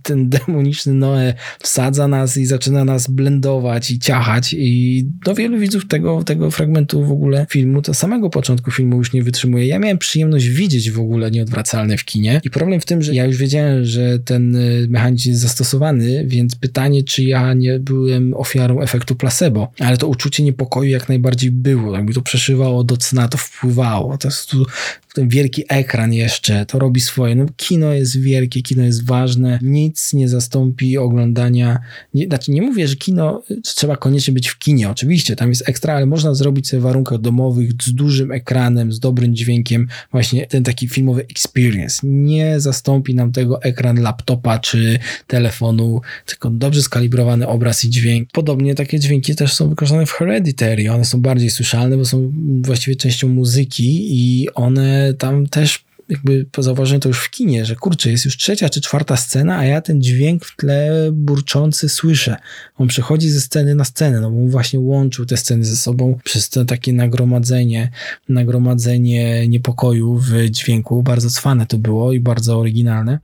ten 0.04 0.30
demoniczny 0.48 0.94
Noe 0.94 1.34
wsadza 1.60 2.08
nas 2.08 2.38
i 2.38 2.46
zaczyna 2.46 2.86
nas 2.86 3.08
blendować 3.08 3.92
i 3.92 4.00
ciachać 4.00 4.56
i 4.58 5.06
do 5.26 5.36
wielu 5.36 5.60
widzów 5.60 5.88
tego 5.88 6.21
tego, 6.24 6.52
fragmentu 6.52 7.06
w 7.06 7.12
ogóle 7.12 7.46
filmu, 7.50 7.82
to 7.82 7.94
samego 7.94 8.30
początku 8.30 8.72
filmu 8.72 8.98
już 8.98 9.14
nie 9.14 9.24
wytrzymuje. 9.24 9.68
Ja 9.68 9.80
miałem 9.80 9.98
przyjemność 9.98 10.48
widzieć 10.48 10.92
w 10.92 11.00
ogóle 11.00 11.32
nieodwracalne 11.32 11.98
w 11.98 12.06
kinie 12.06 12.42
i 12.44 12.50
problem 12.50 12.82
w 12.82 12.86
tym, 12.86 13.02
że 13.02 13.14
ja 13.14 13.26
już 13.26 13.38
wiedziałem, 13.38 13.86
że 13.86 14.20
ten 14.20 14.56
y, 14.56 14.88
mechanizm 14.90 15.30
jest 15.30 15.42
zastosowany, 15.42 16.26
więc 16.28 16.56
pytanie, 16.56 17.04
czy 17.04 17.24
ja 17.24 17.54
nie 17.54 17.80
byłem 17.80 18.34
ofiarą 18.34 18.82
efektu 18.82 19.16
placebo, 19.16 19.72
ale 19.80 19.98
to 19.98 20.08
uczucie 20.08 20.44
niepokoju 20.44 20.90
jak 20.90 21.10
najbardziej 21.10 21.52
było, 21.52 21.96
jakby 21.96 22.14
to 22.14 22.22
przeszywało 22.22 22.84
do 22.84 22.98
cna, 22.98 23.28
to 23.28 23.38
wpływało. 23.38 24.18
To 24.18 24.28
jest 24.28 24.50
tu 24.50 24.66
ten 25.14 25.30
wielki 25.30 25.64
ekran 25.70 26.14
jeszcze, 26.14 26.66
to 26.66 26.80
robi 26.80 27.02
swoje. 27.02 27.36
No, 27.36 27.46
kino 27.56 27.94
jest 27.94 28.20
wielkie, 28.20 28.62
kino 28.62 28.84
jest 28.84 29.06
ważne, 29.06 29.60
nic 29.62 30.14
nie 30.14 30.30
zastąpi 30.30 30.98
oglądania. 30.98 31.80
Nie, 32.14 32.26
znaczy, 32.26 32.52
nie 32.52 32.62
mówię, 32.62 32.88
że 32.88 32.96
kino 32.96 33.44
trzeba 33.64 33.98
koniecznie 33.98 34.34
być 34.34 34.48
w 34.48 34.58
kinie, 34.58 34.90
oczywiście, 34.90 35.36
tam 35.36 35.50
jest 35.50 35.70
ekstra, 35.70 35.94
ale 35.94 36.06
można 36.06 36.34
zrobić 36.34 36.68
sobie 36.68 36.80
w 36.80 36.84
warunkach 36.84 37.22
domowych 37.22 37.72
z 37.84 37.94
dużym 37.94 38.32
ekranem, 38.32 38.92
z 38.92 39.00
dobrym 39.00 39.36
dźwiękiem, 39.36 39.88
właśnie 40.12 40.48
ten 40.48 40.64
taki 40.64 40.88
filmowy 40.88 41.22
experience. 41.22 42.00
Nie 42.04 42.60
zastąpi 42.60 43.16
nam 43.16 43.32
tego 43.32 43.64
ekran 43.64 44.02
laptopa 44.02 44.60
czy 44.60 45.00
telefonu, 45.28 46.02
tylko 46.26 46.50
dobrze 46.50 46.82
skalibrowany 46.82 47.48
obraz 47.48 47.86
i 47.86 47.90
dźwięk. 47.90 48.30
Podobnie 48.32 48.76
takie 48.76 49.00
dźwięki 49.00 49.36
też 49.36 49.54
są 49.54 49.70
wykorzystane 49.70 50.06
w 50.06 50.12
Hereditary. 50.12 50.92
One 50.92 51.06
są 51.06 51.22
bardziej 51.22 51.50
słyszalne, 51.50 51.98
bo 51.98 52.06
są 52.06 52.34
właściwie 52.62 52.96
częścią 52.96 53.28
muzyki 53.28 54.08
i 54.10 54.48
one 54.54 55.01
tam 55.18 55.48
też 55.48 55.86
jakby 56.12 56.46
zauważyłem 56.58 57.02
to 57.02 57.10
już 57.10 57.20
w 57.20 57.30
kinie, 57.30 57.66
że 57.66 57.76
kurczę, 57.76 58.12
jest 58.12 58.26
już 58.26 58.38
trzecia 58.38 58.70
czy 58.70 58.82
czwarta 58.82 59.18
scena, 59.18 59.58
a 59.58 59.66
ja 59.66 59.82
ten 59.82 60.02
dźwięk 60.02 60.46
w 60.46 60.56
tle 60.56 61.10
burczący 61.12 61.90
słyszę. 61.90 62.36
On 62.78 62.88
przechodzi 62.88 63.30
ze 63.30 63.42
sceny 63.42 63.76
na 63.76 63.84
scenę, 63.84 64.22
no 64.22 64.32
bo 64.32 64.48
właśnie 64.48 64.80
łączył 64.80 65.26
te 65.26 65.38
sceny 65.38 65.66
ze 65.66 65.76
sobą 65.76 66.20
przez 66.24 66.50
to 66.50 66.66
takie 66.66 66.94
nagromadzenie, 66.94 67.92
nagromadzenie 68.30 69.48
niepokoju 69.48 70.18
w 70.18 70.50
dźwięku. 70.50 71.04
Bardzo 71.04 71.30
cwane 71.30 71.66
to 71.66 71.78
było 71.78 72.14
i 72.14 72.20
bardzo 72.20 72.60
oryginalne. 72.60 73.20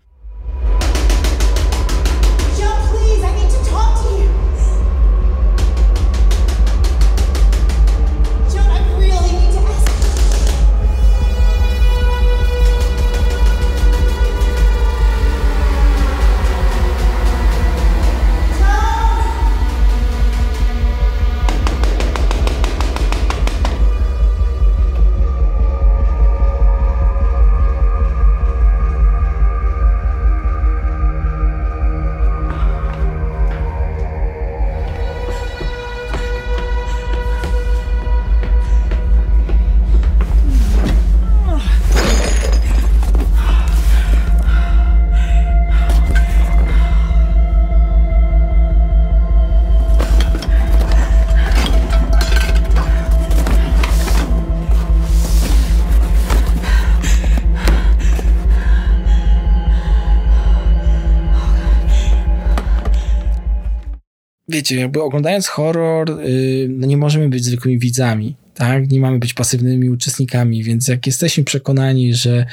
Wiecie, 64.67 64.81
jakby 64.81 65.03
oglądając 65.03 65.47
horror, 65.47 66.09
yy, 66.09 66.67
no 66.69 66.87
nie 66.87 66.97
możemy 66.97 67.29
być 67.29 67.45
zwykłymi 67.45 67.79
widzami. 67.79 68.35
Tak, 68.57 68.91
nie 68.91 68.99
mamy 68.99 69.19
być 69.19 69.33
pasywnymi 69.33 69.89
uczestnikami, 69.89 70.63
więc 70.63 70.87
jak 70.87 71.07
jesteśmy 71.07 71.43
przekonani, 71.43 72.13
że 72.13 72.45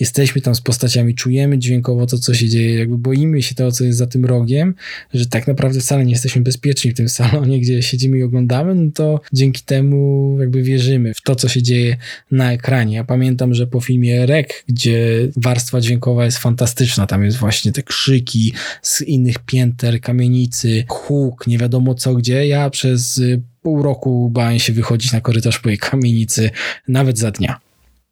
jesteśmy 0.00 0.40
tam 0.40 0.54
z 0.54 0.60
postaciami, 0.60 1.14
czujemy 1.14 1.58
dźwiękowo 1.58 2.06
to, 2.06 2.18
co 2.18 2.34
się 2.34 2.48
dzieje, 2.48 2.78
jakby 2.78 2.98
boimy 2.98 3.42
się 3.42 3.54
tego, 3.54 3.72
co 3.72 3.84
jest 3.84 3.98
za 3.98 4.06
tym 4.06 4.24
rogiem, 4.24 4.74
że 5.14 5.26
tak 5.26 5.46
naprawdę 5.46 5.80
wcale 5.80 6.04
nie 6.04 6.12
jesteśmy 6.12 6.42
bezpieczni 6.42 6.90
w 6.90 6.94
tym 6.94 7.08
salonie, 7.18 7.60
gdzie 7.60 7.82
siedzimy 7.82 8.18
i 8.18 8.22
oglądamy, 8.22 8.74
no 8.74 8.90
to 8.94 9.20
dzięki 9.32 9.62
temu 9.62 10.36
jakby 10.40 10.62
wierzymy 10.62 11.14
w 11.14 11.20
to, 11.20 11.36
co 11.36 11.48
się 11.48 11.62
dzieje 11.62 11.96
na 12.30 12.52
ekranie. 12.52 12.96
Ja 12.96 13.04
pamiętam, 13.04 13.54
że 13.54 13.66
po 13.66 13.80
filmie 13.80 14.26
Rek, 14.26 14.64
gdzie 14.68 15.28
warstwa 15.36 15.80
dźwiękowa 15.80 16.24
jest 16.24 16.38
fantastyczna, 16.38 17.06
tam 17.06 17.24
jest 17.24 17.36
właśnie 17.36 17.72
te 17.72 17.82
krzyki 17.82 18.52
z 18.82 19.00
innych 19.00 19.38
pięter, 19.38 20.00
kamienicy, 20.00 20.84
huk, 20.88 21.46
nie 21.46 21.58
wiadomo 21.58 21.94
co 21.94 22.14
gdzie, 22.14 22.46
ja 22.46 22.70
przez 22.70 23.18
y, 23.18 23.42
pół 23.62 23.82
roku 23.82 24.30
bałem 24.30 24.58
się 24.58 24.72
wychodzić 24.72 25.12
na 25.12 25.20
korytarz 25.20 25.58
po 25.58 25.68
jej 25.68 25.78
kamienicy, 25.78 26.50
nawet 26.88 27.18
za 27.18 27.30
dnia. 27.30 27.60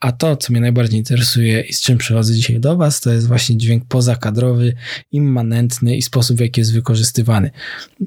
A 0.00 0.12
to, 0.12 0.36
co 0.36 0.52
mnie 0.52 0.60
najbardziej 0.60 0.98
interesuje 0.98 1.60
i 1.60 1.72
z 1.72 1.80
czym 1.80 1.98
przychodzę 1.98 2.34
dzisiaj 2.34 2.60
do 2.60 2.76
Was, 2.76 3.00
to 3.00 3.12
jest 3.12 3.28
właśnie 3.28 3.56
dźwięk 3.56 3.84
pozakadrowy, 3.84 4.74
immanentny 5.12 5.96
i 5.96 6.02
sposób, 6.02 6.36
w 6.36 6.40
jaki 6.40 6.60
jest 6.60 6.72
wykorzystywany. 6.72 7.50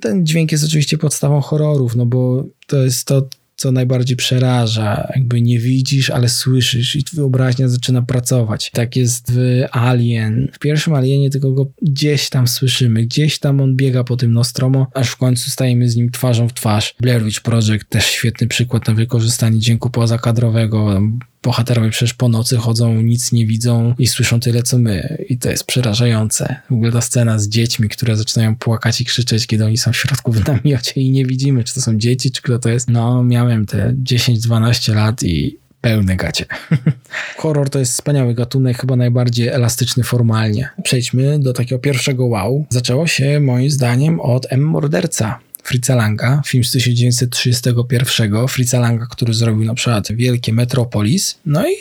Ten 0.01 0.25
dźwięk 0.25 0.51
jest 0.51 0.63
oczywiście 0.63 0.97
podstawą 0.97 1.41
horrorów, 1.41 1.95
no 1.95 2.05
bo 2.05 2.45
to 2.67 2.77
jest 2.77 3.07
to, 3.07 3.21
co 3.55 3.71
najbardziej 3.71 4.17
przeraża. 4.17 5.07
Jakby 5.15 5.41
nie 5.41 5.59
widzisz, 5.59 6.09
ale 6.09 6.29
słyszysz 6.29 6.95
i 6.95 7.03
wyobraźnia 7.13 7.67
zaczyna 7.67 8.01
pracować. 8.01 8.71
Tak 8.71 8.95
jest 8.95 9.31
w 9.31 9.63
Alien. 9.71 10.47
W 10.53 10.59
pierwszym 10.59 10.93
Alienie 10.93 11.29
tylko 11.29 11.51
go 11.51 11.71
gdzieś 11.81 12.29
tam 12.29 12.47
słyszymy, 12.47 13.03
gdzieś 13.03 13.39
tam 13.39 13.61
on 13.61 13.75
biega 13.75 14.03
po 14.03 14.17
tym 14.17 14.33
Nostromo, 14.33 14.87
aż 14.93 15.09
w 15.09 15.17
końcu 15.17 15.49
stajemy 15.49 15.89
z 15.89 15.95
nim 15.95 16.11
twarzą 16.11 16.47
w 16.47 16.53
twarz. 16.53 16.95
Blair 16.99 17.23
Witch 17.23 17.41
Project 17.41 17.89
też 17.89 18.05
świetny 18.05 18.47
przykład 18.47 18.87
na 18.87 18.93
wykorzystanie 18.93 19.59
dźwięku 19.59 19.89
pozakadrowego. 19.89 21.01
Bohaterowie 21.43 21.89
przecież 21.89 22.13
po 22.13 22.29
nocy 22.29 22.57
chodzą, 22.57 23.01
nic 23.01 23.31
nie 23.31 23.45
widzą 23.45 23.95
i 23.99 24.07
słyszą 24.07 24.39
tyle, 24.39 24.63
co 24.63 24.77
my. 24.77 25.25
I 25.29 25.37
to 25.37 25.49
jest 25.49 25.63
przerażające. 25.63 26.55
W 26.69 26.73
ogóle 26.73 26.91
ta 26.91 27.01
scena 27.01 27.39
z 27.39 27.47
dziećmi, 27.47 27.89
które 27.89 28.15
zaczynają 28.15 28.55
płakać 28.55 29.01
i 29.01 29.05
krzyczeć, 29.05 29.47
kiedy 29.47 29.65
oni 29.65 29.77
są 29.77 29.91
w 29.91 29.97
środku 29.97 30.31
w 30.31 30.47
namiocie 30.47 31.01
i 31.01 31.11
nie 31.11 31.25
widzimy, 31.25 31.63
czy 31.63 31.73
to 31.73 31.81
są 31.81 31.97
dzieci, 31.97 32.31
czy 32.31 32.41
kto 32.41 32.59
to 32.59 32.69
jest. 32.69 32.89
No, 32.89 33.23
miałem 33.23 33.65
te 33.65 33.93
10-12 34.03 34.95
lat 34.95 35.23
i 35.23 35.57
pełne 35.81 36.15
gacie. 36.15 36.45
Horror 37.37 37.69
to 37.69 37.79
jest 37.79 37.93
wspaniały 37.93 38.33
gatunek, 38.33 38.77
chyba 38.77 38.95
najbardziej 38.95 39.47
elastyczny 39.47 40.03
formalnie. 40.03 40.69
Przejdźmy 40.83 41.39
do 41.39 41.53
takiego 41.53 41.79
pierwszego 41.79 42.25
wow. 42.25 42.65
Zaczęło 42.69 43.07
się 43.07 43.39
moim 43.39 43.69
zdaniem 43.69 44.19
od 44.19 44.47
M. 44.49 44.61
Morderca. 44.61 45.39
Fritza 45.63 45.95
Langa, 45.95 46.41
film 46.45 46.63
z 46.63 46.71
1931. 46.71 48.47
Fritza 48.47 48.79
Langa, 48.79 49.05
który 49.05 49.33
zrobił 49.33 49.65
na 49.65 49.73
przykład 49.73 50.11
Wielkie 50.11 50.53
Metropolis. 50.53 51.37
No 51.45 51.67
i 51.67 51.73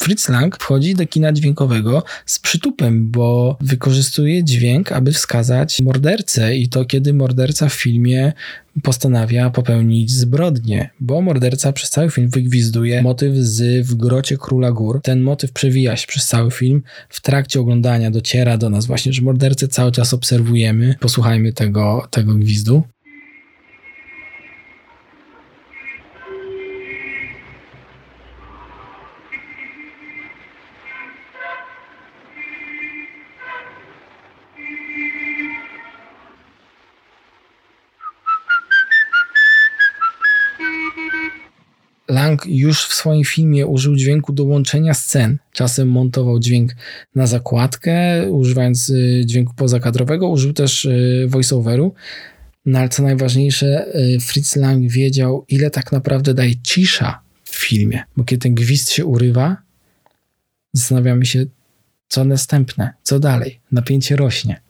Fritz 0.00 0.28
Lang 0.28 0.56
wchodzi 0.56 0.94
do 0.94 1.06
kina 1.06 1.32
dźwiękowego 1.32 2.02
z 2.26 2.38
przytupem, 2.38 3.10
bo 3.10 3.56
wykorzystuje 3.60 4.44
dźwięk, 4.44 4.92
aby 4.92 5.12
wskazać 5.12 5.80
mordercę 5.80 6.56
i 6.56 6.68
to 6.68 6.84
kiedy 6.84 7.14
morderca 7.14 7.68
w 7.68 7.74
filmie 7.74 8.32
postanawia 8.82 9.50
popełnić 9.50 10.10
zbrodnię, 10.10 10.90
bo 11.00 11.20
morderca 11.20 11.72
przez 11.72 11.90
cały 11.90 12.10
film 12.10 12.28
wygwizduje 12.28 13.02
motyw 13.02 13.36
z 13.36 13.86
W 13.86 13.94
grocie 13.94 14.36
Króla 14.36 14.72
Gór. 14.72 15.00
Ten 15.02 15.20
motyw 15.20 15.52
przewija 15.52 15.96
się 15.96 16.06
przez 16.06 16.26
cały 16.26 16.50
film. 16.50 16.82
W 17.08 17.20
trakcie 17.20 17.60
oglądania 17.60 18.10
dociera 18.10 18.58
do 18.58 18.70
nas 18.70 18.86
właśnie, 18.86 19.12
że 19.12 19.22
mordercę 19.22 19.68
cały 19.68 19.92
czas 19.92 20.14
obserwujemy. 20.14 20.94
Posłuchajmy 21.00 21.52
tego, 21.52 22.08
tego 22.10 22.34
gwizdu. 22.34 22.82
Lang 42.12 42.46
już 42.46 42.84
w 42.84 42.94
swoim 42.94 43.24
filmie 43.24 43.66
użył 43.66 43.96
dźwięku 43.96 44.32
do 44.32 44.44
łączenia 44.44 44.94
scen. 44.94 45.38
Czasem 45.52 45.88
montował 45.88 46.38
dźwięk 46.38 46.72
na 47.14 47.26
zakładkę, 47.26 47.92
używając 48.30 48.88
y, 48.88 49.22
dźwięku 49.26 49.54
pozakadrowego, 49.54 50.28
użył 50.28 50.52
też 50.52 50.84
y, 50.84 51.26
voiceoveru. 51.28 51.94
No 52.66 52.78
ale 52.78 52.88
co 52.88 53.02
najważniejsze, 53.02 53.96
y, 53.96 54.20
Fritz 54.20 54.56
Lang 54.56 54.90
wiedział, 54.90 55.44
ile 55.48 55.70
tak 55.70 55.92
naprawdę 55.92 56.34
daje 56.34 56.54
cisza 56.62 57.20
w 57.44 57.56
filmie. 57.56 58.02
Bo 58.16 58.24
kiedy 58.24 58.42
ten 58.42 58.54
gwizd 58.54 58.90
się 58.90 59.04
urywa, 59.04 59.56
zastanawiamy 60.72 61.26
się, 61.26 61.46
co 62.08 62.24
następne, 62.24 62.94
co 63.02 63.18
dalej. 63.18 63.60
Napięcie 63.72 64.16
rośnie. 64.16 64.60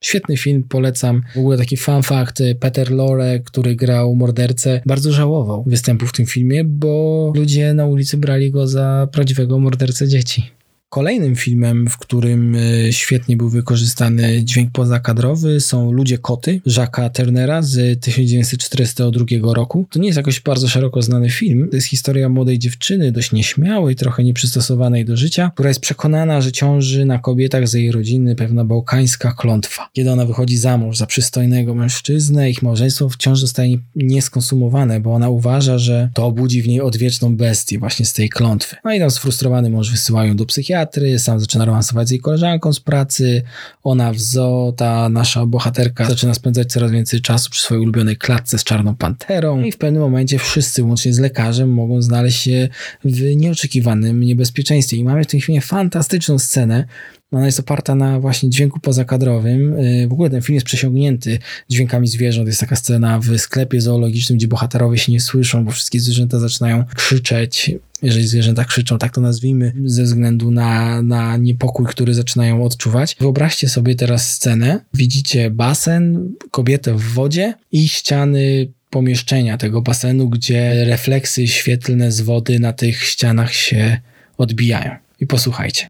Świetny 0.00 0.36
film, 0.36 0.62
polecam. 0.68 1.22
W 1.34 1.38
ogóle 1.38 1.58
taki 1.58 1.76
fun 1.76 2.02
fact, 2.02 2.42
Peter 2.60 2.90
Lorre, 2.90 3.40
który 3.40 3.76
grał 3.76 4.14
mordercę, 4.14 4.80
bardzo 4.86 5.12
żałował 5.12 5.64
występu 5.66 6.06
w 6.06 6.12
tym 6.12 6.26
filmie, 6.26 6.64
bo 6.64 7.32
ludzie 7.36 7.74
na 7.74 7.86
ulicy 7.86 8.16
brali 8.16 8.50
go 8.50 8.66
za 8.66 9.08
prawdziwego 9.12 9.58
mordercę 9.58 10.08
dzieci. 10.08 10.57
Kolejnym 10.90 11.36
filmem, 11.36 11.88
w 11.88 11.98
którym 11.98 12.54
e, 12.54 12.92
świetnie 12.92 13.36
był 13.36 13.48
wykorzystany 13.48 14.44
dźwięk 14.44 14.72
pozakadrowy 14.72 15.60
są 15.60 15.92
Ludzie 15.92 16.18
Koty 16.18 16.60
Jacques'a 16.66 17.10
Turnera 17.10 17.62
z 17.62 18.00
1942 18.00 19.54
roku. 19.54 19.86
To 19.90 19.98
nie 19.98 20.06
jest 20.06 20.16
jakoś 20.16 20.40
bardzo 20.40 20.68
szeroko 20.68 21.02
znany 21.02 21.30
film. 21.30 21.68
To 21.70 21.76
jest 21.76 21.88
historia 21.88 22.28
młodej 22.28 22.58
dziewczyny, 22.58 23.12
dość 23.12 23.32
nieśmiałej, 23.32 23.96
trochę 23.96 24.24
nieprzystosowanej 24.24 25.04
do 25.04 25.16
życia, 25.16 25.50
która 25.54 25.68
jest 25.68 25.80
przekonana, 25.80 26.40
że 26.40 26.52
ciąży 26.52 27.04
na 27.04 27.18
kobietach 27.18 27.68
z 27.68 27.74
jej 27.74 27.92
rodziny 27.92 28.36
pewna 28.36 28.64
bałkańska 28.64 29.32
klątwa. 29.32 29.88
Kiedy 29.92 30.10
ona 30.10 30.26
wychodzi 30.26 30.56
za 30.56 30.78
mąż 30.78 30.98
za 30.98 31.06
przystojnego 31.06 31.74
mężczyznę, 31.74 32.50
ich 32.50 32.62
małżeństwo 32.62 33.08
wciąż 33.08 33.40
zostaje 33.40 33.78
nieskonsumowane, 33.96 35.00
bo 35.00 35.14
ona 35.14 35.28
uważa, 35.28 35.78
że 35.78 36.10
to 36.14 36.26
obudzi 36.26 36.62
w 36.62 36.68
niej 36.68 36.80
odwieczną 36.80 37.36
bestię 37.36 37.78
właśnie 37.78 38.06
z 38.06 38.12
tej 38.12 38.28
klątwy. 38.28 38.76
No 38.84 38.92
i 38.92 38.98
tam 38.98 39.10
sfrustrowany 39.10 39.70
mąż 39.70 39.90
wysyłają 39.90 40.36
do 40.36 40.46
psychiatry, 40.46 40.77
sam 41.18 41.40
zaczyna 41.40 41.64
romansować 41.64 42.08
z 42.08 42.10
jej 42.10 42.20
koleżanką 42.20 42.72
z 42.72 42.80
pracy, 42.80 43.42
ona 43.82 44.12
w 44.12 44.18
zoo, 44.18 44.72
ta 44.76 45.08
nasza 45.08 45.46
bohaterka 45.46 46.04
zaczyna 46.04 46.34
spędzać 46.34 46.72
coraz 46.72 46.90
więcej 46.90 47.20
czasu 47.20 47.50
przy 47.50 47.62
swojej 47.62 47.82
ulubionej 47.82 48.16
klatce 48.16 48.58
z 48.58 48.64
czarną 48.64 48.96
panterą 48.96 49.62
i 49.62 49.72
w 49.72 49.78
pewnym 49.78 50.02
momencie 50.02 50.38
wszyscy, 50.38 50.84
łącznie 50.84 51.14
z 51.14 51.18
lekarzem, 51.18 51.72
mogą 51.72 52.02
znaleźć 52.02 52.42
się 52.42 52.68
w 53.04 53.36
nieoczekiwanym 53.36 54.20
niebezpieczeństwie. 54.20 54.96
I 54.96 55.04
mamy 55.04 55.24
w 55.24 55.26
tym 55.26 55.40
filmie 55.40 55.60
fantastyczną 55.60 56.38
scenę, 56.38 56.84
ona 57.32 57.46
jest 57.46 57.60
oparta 57.60 57.94
na 57.94 58.20
właśnie 58.20 58.50
dźwięku 58.50 58.80
pozakadrowym. 58.80 59.78
Yy, 59.78 60.08
W 60.08 60.12
ogóle 60.12 60.30
ten 60.30 60.42
film 60.42 60.54
jest 60.54 60.66
przesiągnięty 60.66 61.38
dźwiękami 61.68 62.08
zwierząt. 62.08 62.46
Jest 62.46 62.60
taka 62.60 62.76
scena 62.76 63.18
w 63.18 63.38
sklepie 63.38 63.80
zoologicznym, 63.80 64.38
gdzie 64.38 64.48
bohaterowie 64.48 64.98
się 64.98 65.12
nie 65.12 65.20
słyszą, 65.20 65.64
bo 65.64 65.70
wszystkie 65.70 66.00
zwierzęta 66.00 66.38
zaczynają 66.38 66.84
krzyczeć. 66.94 67.70
Jeżeli 68.02 68.28
zwierzęta 68.28 68.64
krzyczą, 68.64 68.98
tak 68.98 69.14
to 69.14 69.20
nazwijmy, 69.20 69.72
ze 69.84 70.02
względu 70.02 70.50
na, 70.50 71.02
na 71.02 71.36
niepokój, 71.36 71.86
który 71.86 72.14
zaczynają 72.14 72.64
odczuwać. 72.64 73.16
Wyobraźcie 73.20 73.68
sobie 73.68 73.94
teraz 73.94 74.32
scenę. 74.32 74.84
Widzicie 74.94 75.50
basen, 75.50 76.32
kobietę 76.50 76.94
w 76.94 77.02
wodzie 77.02 77.54
i 77.72 77.88
ściany 77.88 78.72
pomieszczenia 78.90 79.58
tego 79.58 79.82
basenu, 79.82 80.28
gdzie 80.28 80.84
refleksy 80.84 81.46
świetlne 81.46 82.12
z 82.12 82.20
wody 82.20 82.60
na 82.60 82.72
tych 82.72 83.04
ścianach 83.04 83.54
się 83.54 84.00
odbijają. 84.38 84.96
I 85.20 85.26
posłuchajcie. 85.26 85.88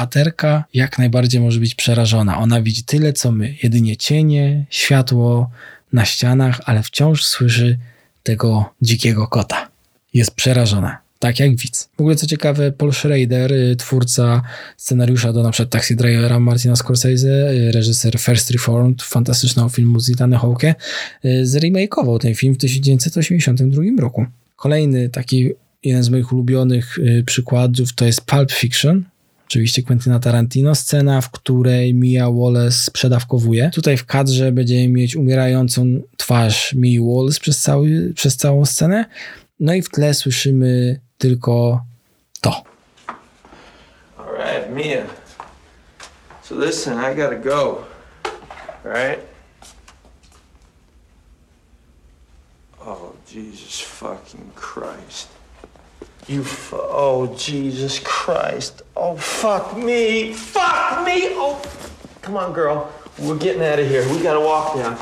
Bohaterka 0.00 0.64
jak 0.74 0.98
najbardziej 0.98 1.40
może 1.40 1.60
być 1.60 1.74
przerażona. 1.74 2.38
Ona 2.38 2.62
widzi 2.62 2.84
tyle, 2.84 3.12
co 3.12 3.32
my. 3.32 3.54
Jedynie 3.62 3.96
cienie, 3.96 4.66
światło 4.70 5.50
na 5.92 6.04
ścianach, 6.04 6.60
ale 6.64 6.82
wciąż 6.82 7.24
słyszy 7.24 7.78
tego 8.22 8.74
dzikiego 8.82 9.26
kota. 9.26 9.68
Jest 10.14 10.30
przerażona. 10.30 10.98
Tak 11.18 11.40
jak 11.40 11.56
widz. 11.56 11.88
W 11.96 12.00
ogóle 12.00 12.16
co 12.16 12.26
ciekawe, 12.26 12.72
Paul 12.72 12.92
Schrader, 12.92 13.52
y, 13.52 13.76
twórca 13.76 14.42
scenariusza 14.76 15.32
do 15.32 15.50
przykład 15.50 15.70
Taxi 15.70 15.96
Drivera 15.96 16.40
Martina 16.40 16.76
Scorsese, 16.76 17.52
y, 17.52 17.72
reżyser 17.72 18.18
First 18.18 18.50
Reformed, 18.50 19.02
fantastycznego 19.02 19.68
filmu 19.68 20.00
z 20.00 20.10
Ethan 20.10 20.32
Hawke, 20.32 20.74
y, 21.24 21.46
zremakeował 21.46 22.18
ten 22.18 22.34
film 22.34 22.54
w 22.54 22.58
1982 22.58 24.00
roku. 24.00 24.26
Kolejny 24.56 25.08
taki, 25.08 25.50
jeden 25.84 26.02
z 26.02 26.08
moich 26.08 26.32
ulubionych 26.32 26.98
przykładów 27.26 27.92
to 27.92 28.04
jest 28.04 28.20
Pulp 28.20 28.52
Fiction, 28.52 29.04
oczywiście 29.50 29.82
Quentina 29.82 30.18
Tarantino, 30.18 30.74
scena, 30.74 31.20
w 31.20 31.30
której 31.30 31.94
Mia 31.94 32.30
Wallace 32.30 32.90
przedawkowuje. 32.90 33.70
Tutaj 33.74 33.96
w 33.96 34.06
kadrze 34.06 34.52
będziemy 34.52 34.88
mieć 34.88 35.16
umierającą 35.16 36.00
twarz 36.16 36.74
Mia 36.74 37.00
Wallace 37.02 37.40
przez, 37.40 37.58
cały, 37.60 38.12
przez 38.14 38.36
całą 38.36 38.66
scenę. 38.66 39.04
No 39.60 39.74
i 39.74 39.82
w 39.82 39.88
tle 39.88 40.14
słyszymy 40.14 41.00
tylko 41.18 41.84
to. 42.40 42.62
All 44.16 44.36
right, 44.38 44.74
Mia. 44.74 45.02
So 46.42 46.54
listen, 46.64 46.98
I 47.12 47.16
gotta 47.16 47.36
go. 47.36 47.78
All 48.84 48.92
right? 48.92 49.20
Oh, 52.86 53.12
Jesus 53.34 53.80
fucking 53.80 54.54
Christ. 54.54 55.39
You 56.30 56.42
f- 56.42 56.74
oh, 56.74 57.28
Jesus 57.48 58.00
Christ. 58.00 58.84
Oh, 58.94 59.16
fuck 59.18 59.76
me. 59.76 60.32
Fuck 60.34 61.04
me. 61.06 61.30
Oh, 61.36 61.56
come 62.22 62.38
on, 62.38 62.52
girl. 62.52 62.78
We're 63.18 63.38
getting 63.38 63.62
out 63.62 63.80
of 63.80 63.88
here. 63.88 64.02
We 64.02 64.22
gotta 64.22 64.40
walk 64.40 64.76
down. 64.76 64.94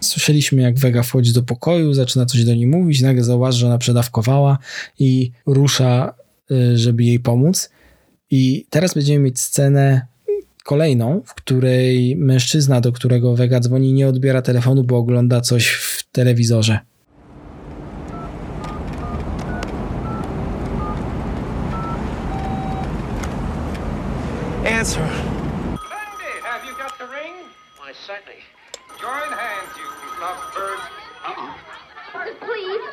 Słyszeliśmy, 0.00 0.62
jak 0.62 0.78
Vega 0.78 1.02
wchodzi 1.02 1.32
do 1.32 1.42
pokoju, 1.42 1.94
zaczyna 1.94 2.26
coś 2.26 2.44
do 2.44 2.54
niej 2.54 2.66
mówić, 2.66 3.00
nagle 3.00 3.24
zauważy, 3.24 3.58
że 3.58 3.66
ona 3.66 3.78
przedawkowała 3.78 4.58
i 4.98 5.32
rusza, 5.46 6.14
y, 6.50 6.78
żeby 6.78 7.04
jej 7.04 7.20
pomóc. 7.20 7.70
I 8.30 8.66
teraz 8.70 8.94
będziemy 8.94 9.18
mieć 9.18 9.40
scenę 9.40 10.06
kolejną, 10.64 11.22
w 11.26 11.34
której 11.34 12.16
mężczyzna, 12.16 12.80
do 12.80 12.92
którego 12.92 13.36
Vega 13.36 13.60
dzwoni, 13.60 13.92
nie 13.92 14.08
odbiera 14.08 14.42
telefonu, 14.42 14.84
bo 14.84 14.96
ogląda 14.96 15.40
coś 15.40 15.68
w 15.68 16.04
telewizorze. 16.12 16.78
Answer. 24.78 25.02
Have 25.02 26.62
you 26.64 26.70
got 26.78 26.94
the 26.98 27.06
ring? 27.06 27.34
Why, 27.78 27.90
certainly. 28.06 28.38
Join 29.02 29.26
hands, 29.26 29.74
you 29.74 29.88
lovebirds. 30.22 30.84
Uh-uh. 31.26 31.50
Please, 32.46 32.86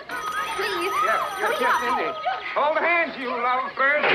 please. 0.58 0.94
Yes, 1.06 1.22
yes, 1.38 1.78
Hurry 1.86 2.06
yes. 2.06 2.16
Hold 2.58 2.78
hands, 2.82 3.14
you 3.22 3.30
lovebirds. 3.30 4.10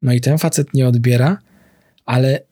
No 0.00 0.12
i 0.12 0.20
ten 0.20 0.38
facet 0.38 0.72
nie 0.72 0.86
odbiera, 0.86 1.36
ale 2.06 2.46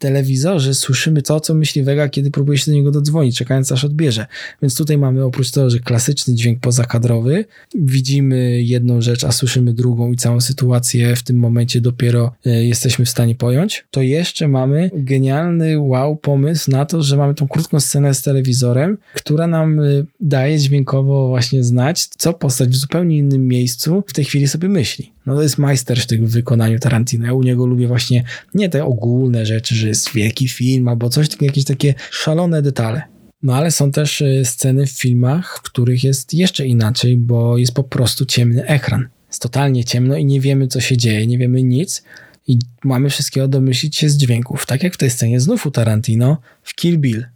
telewizorze 0.00 0.74
słyszymy 0.74 1.22
to, 1.22 1.40
co 1.40 1.54
myśli 1.54 1.82
Vega, 1.82 2.08
kiedy 2.08 2.30
próbuje 2.30 2.58
się 2.58 2.70
do 2.70 2.76
niego 2.76 2.90
dodzwonić, 2.90 3.36
czekając 3.36 3.72
aż 3.72 3.84
odbierze. 3.84 4.26
Więc 4.62 4.76
tutaj 4.76 4.98
mamy 4.98 5.24
oprócz 5.24 5.50
tego, 5.50 5.70
że 5.70 5.78
klasyczny 5.78 6.34
dźwięk 6.34 6.60
pozakadrowy, 6.60 7.44
widzimy 7.74 8.62
jedną 8.62 9.00
rzecz, 9.00 9.24
a 9.24 9.32
słyszymy 9.32 9.74
drugą 9.74 10.12
i 10.12 10.16
całą 10.16 10.40
sytuację 10.40 11.16
w 11.16 11.22
tym 11.22 11.38
momencie 11.38 11.80
dopiero 11.80 12.32
e, 12.46 12.64
jesteśmy 12.64 13.04
w 13.04 13.08
stanie 13.08 13.34
pojąć, 13.34 13.84
to 13.90 14.02
jeszcze 14.02 14.48
mamy 14.48 14.90
genialny 14.94 15.78
wow 15.78 16.16
pomysł 16.16 16.70
na 16.70 16.84
to, 16.84 17.02
że 17.02 17.16
mamy 17.16 17.34
tą 17.34 17.48
krótką 17.48 17.80
scenę 17.80 18.14
z 18.14 18.22
telewizorem, 18.22 18.98
która 19.14 19.46
nam 19.46 19.80
e, 19.80 19.84
daje 20.20 20.58
dźwiękowo 20.58 21.28
właśnie 21.28 21.64
znać, 21.64 22.06
co 22.06 22.32
postać 22.32 22.68
w 22.68 22.76
zupełnie 22.76 23.16
innym 23.16 23.48
miejscu 23.48 24.02
w 24.06 24.12
tej 24.12 24.24
chwili 24.24 24.48
sobie 24.48 24.68
myśli. 24.68 25.12
No 25.30 25.36
to 25.36 25.42
jest 25.42 25.58
majstersztyk 25.58 26.24
w 26.24 26.30
wykonaniu 26.30 26.78
Tarantino. 26.78 27.26
Ja 27.26 27.32
u 27.32 27.42
niego 27.42 27.66
lubię 27.66 27.88
właśnie 27.88 28.24
nie 28.54 28.68
te 28.68 28.84
ogólne 28.84 29.46
rzeczy, 29.46 29.74
że 29.74 29.88
jest 29.88 30.12
wielki 30.12 30.48
film 30.48 30.88
albo 30.88 31.08
coś, 31.08 31.28
tylko 31.28 31.44
jakieś 31.44 31.64
takie 31.64 31.94
szalone 32.10 32.62
detale. 32.62 33.02
No 33.42 33.54
ale 33.54 33.70
są 33.70 33.90
też 33.90 34.20
y, 34.20 34.42
sceny 34.44 34.86
w 34.86 34.90
filmach, 34.90 35.56
w 35.58 35.62
których 35.62 36.04
jest 36.04 36.34
jeszcze 36.34 36.66
inaczej, 36.66 37.16
bo 37.16 37.58
jest 37.58 37.74
po 37.74 37.84
prostu 37.84 38.24
ciemny 38.24 38.66
ekran. 38.66 39.08
Jest 39.28 39.42
totalnie 39.42 39.84
ciemno 39.84 40.16
i 40.16 40.24
nie 40.24 40.40
wiemy, 40.40 40.68
co 40.68 40.80
się 40.80 40.96
dzieje, 40.96 41.26
nie 41.26 41.38
wiemy 41.38 41.62
nic 41.62 42.02
i 42.46 42.58
mamy 42.84 43.10
wszystkiego 43.10 43.48
domyślić 43.48 43.96
się 43.96 44.08
z 44.08 44.16
dźwięków. 44.16 44.66
Tak 44.66 44.82
jak 44.82 44.94
w 44.94 44.98
tej 44.98 45.10
scenie 45.10 45.40
znów 45.40 45.66
u 45.66 45.70
Tarantino 45.70 46.40
w 46.62 46.74
Kill 46.74 46.98
Bill. 46.98 47.26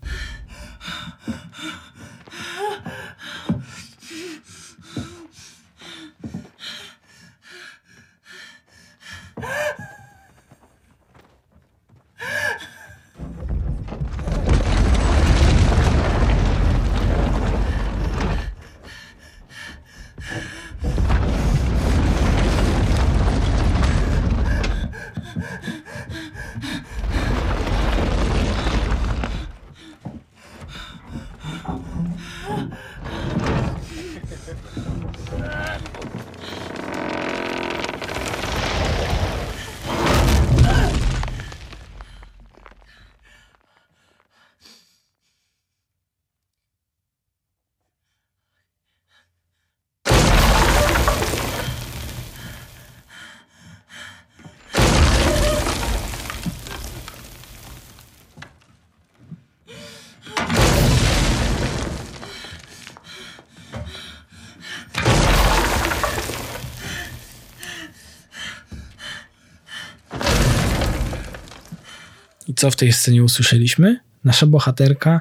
I 72.54 72.56
co 72.56 72.70
w 72.70 72.76
tej 72.76 72.92
scenie 72.92 73.24
usłyszeliśmy? 73.24 74.00
Nasza 74.24 74.46
bohaterka 74.46 75.20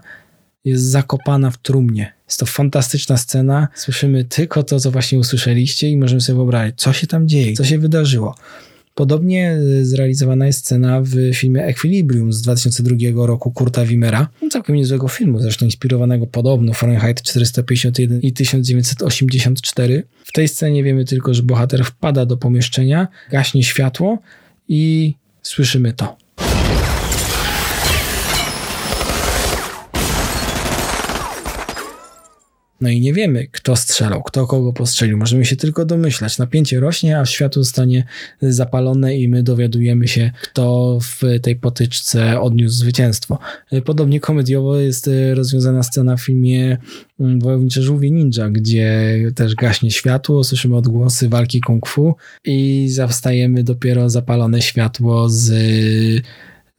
jest 0.65 0.83
zakopana 0.83 1.51
w 1.51 1.57
trumnie. 1.57 2.13
Jest 2.27 2.39
to 2.39 2.45
fantastyczna 2.45 3.17
scena. 3.17 3.67
Słyszymy 3.75 4.25
tylko 4.25 4.63
to, 4.63 4.79
co 4.79 4.91
właśnie 4.91 5.19
usłyszeliście 5.19 5.89
i 5.89 5.97
możemy 5.97 6.21
sobie 6.21 6.35
wyobrazić, 6.35 6.75
co 6.77 6.93
się 6.93 7.07
tam 7.07 7.27
dzieje, 7.27 7.53
co 7.53 7.63
się 7.63 7.79
wydarzyło. 7.79 8.35
Podobnie 8.95 9.51
e, 9.51 9.85
zrealizowana 9.85 10.47
jest 10.47 10.59
scena 10.59 11.01
w 11.01 11.33
filmie 11.33 11.65
Equilibrium 11.65 12.33
z 12.33 12.41
2002 12.41 12.95
roku 13.25 13.51
Kurta 13.51 13.85
Wimera. 13.85 14.27
Całkiem 14.51 14.75
niezłego 14.75 15.07
filmu, 15.07 15.39
zresztą 15.39 15.65
inspirowanego 15.65 16.27
podobno 16.27 16.73
Fahrenheit 16.73 17.21
451 17.21 18.21
i 18.21 18.33
1984. 18.33 20.03
W 20.23 20.31
tej 20.31 20.47
scenie 20.47 20.83
wiemy 20.83 21.05
tylko, 21.05 21.33
że 21.33 21.43
bohater 21.43 21.85
wpada 21.85 22.25
do 22.25 22.37
pomieszczenia, 22.37 23.07
gaśnie 23.31 23.63
światło 23.63 24.19
i 24.67 25.13
słyszymy 25.41 25.93
to. 25.93 26.22
No 32.83 32.89
i 32.89 33.01
nie 33.01 33.13
wiemy, 33.13 33.47
kto 33.51 33.75
strzelał, 33.75 34.23
kto 34.23 34.47
kogo 34.47 34.73
postrzelił. 34.73 35.17
Możemy 35.17 35.45
się 35.45 35.55
tylko 35.55 35.85
domyślać. 35.85 36.37
Napięcie 36.37 36.79
rośnie, 36.79 37.19
aż 37.19 37.29
światło 37.29 37.63
zostanie 37.63 38.05
zapalone 38.41 39.17
i 39.17 39.27
my 39.27 39.43
dowiadujemy 39.43 40.07
się, 40.07 40.31
kto 40.41 40.97
w 41.01 41.21
tej 41.41 41.55
potyczce 41.55 42.41
odniósł 42.41 42.75
zwycięstwo. 42.75 43.39
Podobnie 43.85 44.19
komediowo 44.19 44.79
jest 44.79 45.09
rozwiązana 45.33 45.83
scena 45.83 46.17
w 46.17 46.21
filmie 46.21 46.77
mm, 47.19 47.39
Wojownicze 47.39 47.81
Żółwie 47.81 48.11
Ninja, 48.11 48.49
gdzie 48.49 49.17
też 49.35 49.55
gaśnie 49.55 49.91
światło, 49.91 50.43
słyszymy 50.43 50.75
odgłosy 50.75 51.29
walki 51.29 51.61
kung 51.61 51.87
fu 51.87 52.15
i 52.45 52.87
zastajemy 52.89 53.63
dopiero 53.63 54.09
zapalone 54.09 54.61
światło 54.61 55.29
z 55.29 55.53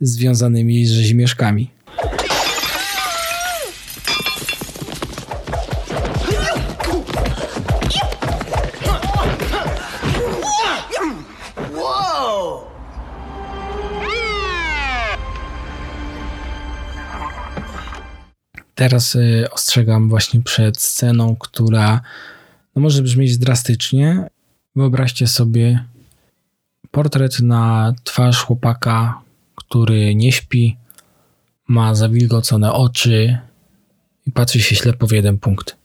związanymi 0.00 0.86
rzezimieszkami. 0.86 1.70
Teraz 18.74 19.14
y, 19.14 19.46
ostrzegam 19.50 20.08
właśnie 20.08 20.42
przed 20.42 20.80
sceną, 20.80 21.36
która 21.36 22.00
no 22.76 22.82
może 22.82 23.02
brzmieć 23.02 23.38
drastycznie. 23.38 24.26
Wyobraźcie 24.76 25.26
sobie 25.26 25.84
portret 26.90 27.40
na 27.40 27.94
twarz 28.04 28.44
chłopaka, 28.44 29.20
który 29.54 30.14
nie 30.14 30.32
śpi, 30.32 30.76
ma 31.68 31.94
zawilgocone 31.94 32.72
oczy 32.72 33.38
i 34.26 34.32
patrzy 34.32 34.60
się 34.60 34.76
ślepo 34.76 35.06
w 35.06 35.12
jeden 35.12 35.38
punkt. 35.38 35.83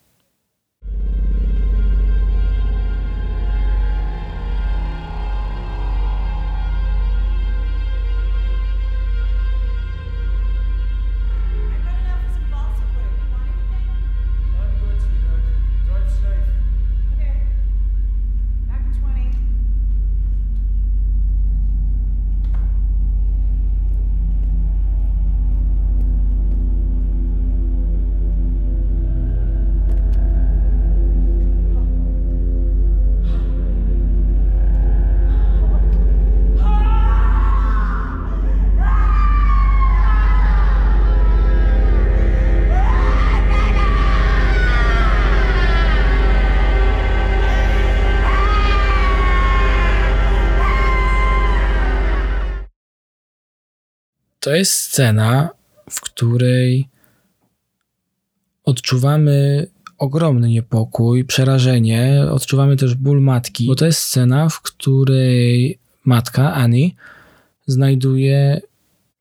To 54.49 54.55
jest 54.55 54.73
scena, 54.73 55.49
w 55.89 56.01
której 56.01 56.89
odczuwamy 58.63 59.67
ogromny 59.97 60.49
niepokój, 60.49 61.25
przerażenie, 61.25 62.25
odczuwamy 62.31 62.77
też 62.77 62.95
ból 62.95 63.21
matki, 63.21 63.67
bo 63.67 63.75
to 63.75 63.85
jest 63.85 63.99
scena, 63.99 64.49
w 64.49 64.61
której 64.61 65.79
matka 66.05 66.53
Annie 66.53 66.89
znajduje 67.67 68.61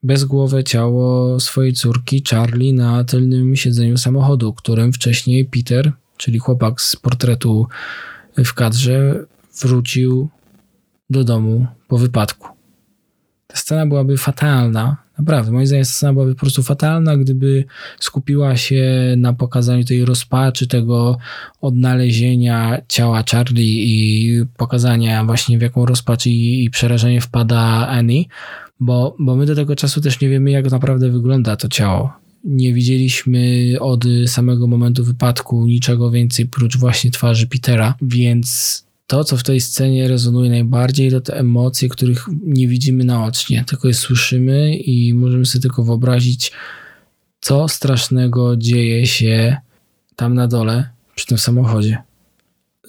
bezgłowe 0.02 0.64
ciało 0.64 1.40
swojej 1.40 1.72
córki 1.72 2.22
Charlie 2.30 2.74
na 2.74 3.04
tylnym 3.04 3.56
siedzeniu 3.56 3.98
samochodu, 3.98 4.52
którym 4.52 4.92
wcześniej 4.92 5.44
Peter, 5.44 5.92
czyli 6.16 6.38
chłopak 6.38 6.80
z 6.80 6.96
portretu 6.96 7.66
w 8.36 8.54
kadrze, 8.54 9.24
wrócił 9.60 10.28
do 11.10 11.24
domu 11.24 11.66
po 11.88 11.98
wypadku. 11.98 12.48
Ta 13.46 13.56
scena 13.56 13.86
byłaby 13.86 14.16
fatalna, 14.16 15.07
naprawdę. 15.18 15.52
Moim 15.52 15.66
zdaniem 15.66 15.84
scena 15.84 16.12
byłaby 16.12 16.34
po 16.34 16.40
prostu 16.40 16.62
fatalna, 16.62 17.16
gdyby 17.16 17.64
skupiła 18.00 18.56
się 18.56 19.14
na 19.16 19.32
pokazaniu 19.32 19.84
tej 19.84 20.04
rozpaczy, 20.04 20.66
tego 20.66 21.18
odnalezienia 21.60 22.80
ciała 22.88 23.24
Charlie 23.30 23.84
i 23.84 24.44
pokazania 24.56 25.24
właśnie 25.24 25.58
w 25.58 25.62
jaką 25.62 25.86
rozpacz 25.86 26.26
i, 26.26 26.64
i 26.64 26.70
przerażenie 26.70 27.20
wpada 27.20 27.88
Annie, 27.88 28.24
bo, 28.80 29.16
bo 29.18 29.36
my 29.36 29.46
do 29.46 29.54
tego 29.54 29.76
czasu 29.76 30.00
też 30.00 30.20
nie 30.20 30.28
wiemy, 30.28 30.50
jak 30.50 30.70
naprawdę 30.70 31.10
wygląda 31.10 31.56
to 31.56 31.68
ciało. 31.68 32.12
Nie 32.44 32.74
widzieliśmy 32.74 33.74
od 33.80 34.04
samego 34.26 34.66
momentu 34.66 35.04
wypadku 35.04 35.66
niczego 35.66 36.10
więcej 36.10 36.46
prócz 36.46 36.76
właśnie 36.76 37.10
twarzy 37.10 37.46
Petera, 37.46 37.94
więc 38.02 38.87
to, 39.08 39.24
co 39.24 39.36
w 39.36 39.42
tej 39.42 39.60
scenie 39.60 40.08
rezonuje 40.08 40.50
najbardziej, 40.50 41.10
to 41.10 41.20
te 41.20 41.36
emocje, 41.36 41.88
których 41.88 42.26
nie 42.42 42.68
widzimy 42.68 43.04
naocznie, 43.04 43.64
tylko 43.66 43.88
je 43.88 43.94
słyszymy 43.94 44.76
i 44.76 45.14
możemy 45.14 45.46
sobie 45.46 45.62
tylko 45.62 45.84
wyobrazić, 45.84 46.52
co 47.40 47.68
strasznego 47.68 48.56
dzieje 48.56 49.06
się 49.06 49.56
tam 50.16 50.34
na 50.34 50.48
dole 50.48 50.88
przy 51.14 51.26
tym 51.26 51.38
samochodzie. 51.38 51.98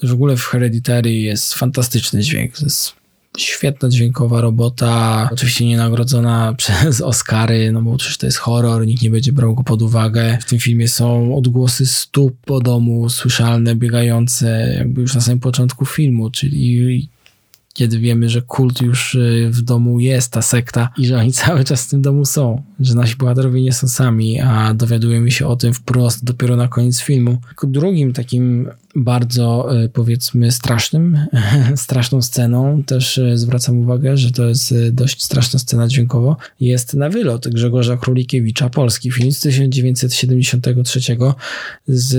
W 0.02 0.12
ogóle 0.12 0.36
w 0.36 0.44
Hereditary 0.44 1.12
jest 1.12 1.54
fantastyczny 1.54 2.22
dźwięk. 2.22 2.62
Jest 2.62 2.99
świetna 3.38 3.88
dźwiękowa 3.88 4.40
robota, 4.40 5.28
oczywiście 5.32 5.66
nie 5.66 5.76
nagrodzona 5.76 6.54
przez 6.58 7.00
Oscary, 7.00 7.72
no 7.72 7.82
bo 7.82 7.96
przecież 7.96 8.18
to 8.18 8.26
jest 8.26 8.38
horror, 8.38 8.86
nikt 8.86 9.02
nie 9.02 9.10
będzie 9.10 9.32
brał 9.32 9.54
go 9.54 9.62
pod 9.62 9.82
uwagę. 9.82 10.38
W 10.40 10.44
tym 10.44 10.58
filmie 10.58 10.88
są 10.88 11.36
odgłosy 11.36 11.86
stóp 11.86 12.36
po 12.44 12.60
domu, 12.60 13.08
słyszalne, 13.08 13.76
biegające, 13.76 14.74
jakby 14.78 15.00
już 15.00 15.14
na 15.14 15.20
samym 15.20 15.40
początku 15.40 15.86
filmu, 15.86 16.30
czyli 16.30 17.08
kiedy 17.74 17.98
wiemy, 17.98 18.28
że 18.28 18.42
kult 18.42 18.80
już 18.80 19.14
y, 19.14 19.50
w 19.52 19.62
domu 19.62 20.00
jest, 20.00 20.32
ta 20.32 20.42
sekta 20.42 20.88
i 20.96 21.06
że 21.06 21.18
oni 21.18 21.32
cały 21.42 21.64
czas 21.64 21.84
w 21.84 21.90
tym 21.90 22.02
domu 22.02 22.24
są, 22.24 22.62
że 22.80 22.94
nasi 22.94 23.16
bohaterowie 23.16 23.62
nie 23.62 23.72
są 23.72 23.88
sami, 23.88 24.40
a 24.40 24.74
dowiadujemy 24.74 25.30
się 25.30 25.46
o 25.46 25.56
tym 25.56 25.74
wprost 25.74 26.24
dopiero 26.24 26.56
na 26.56 26.68
koniec 26.68 27.00
filmu. 27.00 27.38
Drugim 27.62 28.12
takim 28.12 28.70
bardzo 28.94 29.76
y, 29.84 29.88
powiedzmy 29.88 30.50
strasznym, 30.50 31.18
straszną 31.76 32.22
sceną, 32.22 32.82
też 32.82 33.18
y, 33.18 33.38
zwracam 33.38 33.78
uwagę, 33.78 34.16
że 34.16 34.30
to 34.30 34.48
jest 34.48 34.74
dość 34.92 35.22
straszna 35.22 35.58
scena 35.58 35.88
dźwiękowo, 35.88 36.36
jest 36.60 36.94
na 36.94 37.08
wylot 37.08 37.48
Grzegorza 37.48 37.96
Królikiewicza, 37.96 38.70
polski 38.70 39.10
film 39.10 39.32
z 39.32 39.40
1973 39.40 41.00
z 41.88 42.10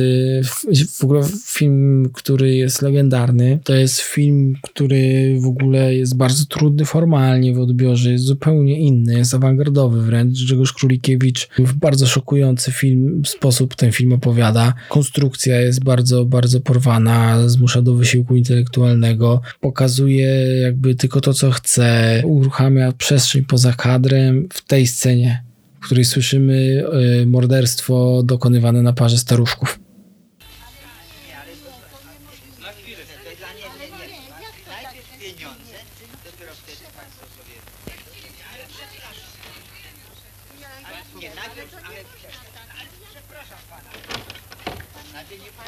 w 0.88 1.04
ogóle 1.04 1.24
film, 1.46 2.10
który 2.14 2.56
jest 2.56 2.82
legendarny. 2.82 3.60
To 3.64 3.76
jest 3.76 4.00
film, 4.00 4.56
który 4.64 5.36
w 5.40 5.46
ogóle 5.46 5.96
jest 5.96 6.18
bardzo 6.18 6.46
trudny 6.46 6.86
formalnie 6.86 7.54
w 7.54 7.60
odbiorze, 7.60 8.12
jest 8.12 8.24
zupełnie 8.24 8.80
inny, 8.80 9.18
jest 9.18 9.34
awangardowy 9.34 10.02
wręcz. 10.02 10.44
Grzegorz 10.44 10.74
Królikiewicz 10.74 11.50
w 11.60 11.74
bardzo 11.74 12.08
szokujący 12.08 12.72
film, 12.72 13.22
sposób 13.26 13.76
ten 13.76 13.92
film 13.92 14.14
opowiada. 14.14 14.74
Konstrukcja 14.90 15.62
jest 15.62 15.84
bardzo, 15.84 16.26
bardzo 16.26 16.61
porwana, 16.62 17.50
zmusza 17.50 17.82
do 17.82 17.94
wysiłku 17.96 18.36
intelektualnego, 18.36 19.42
pokazuje 19.60 20.28
jakby 20.62 20.96
tylko 20.96 21.22
to, 21.22 21.34
co 21.34 21.52
chce, 21.52 22.22
uruchamia 22.26 22.92
przestrzeń 22.92 23.46
poza 23.46 23.74
kadrem 23.74 24.48
w 24.54 24.62
tej 24.66 24.88
scenie, 24.88 25.44
w 25.82 25.86
której 25.86 26.06
słyszymy 26.06 26.84
y, 27.22 27.26
morderstwo 27.26 28.24
dokonywane 28.24 28.82
na 28.82 28.94
parze 28.94 29.18
staruszków. 29.18 29.80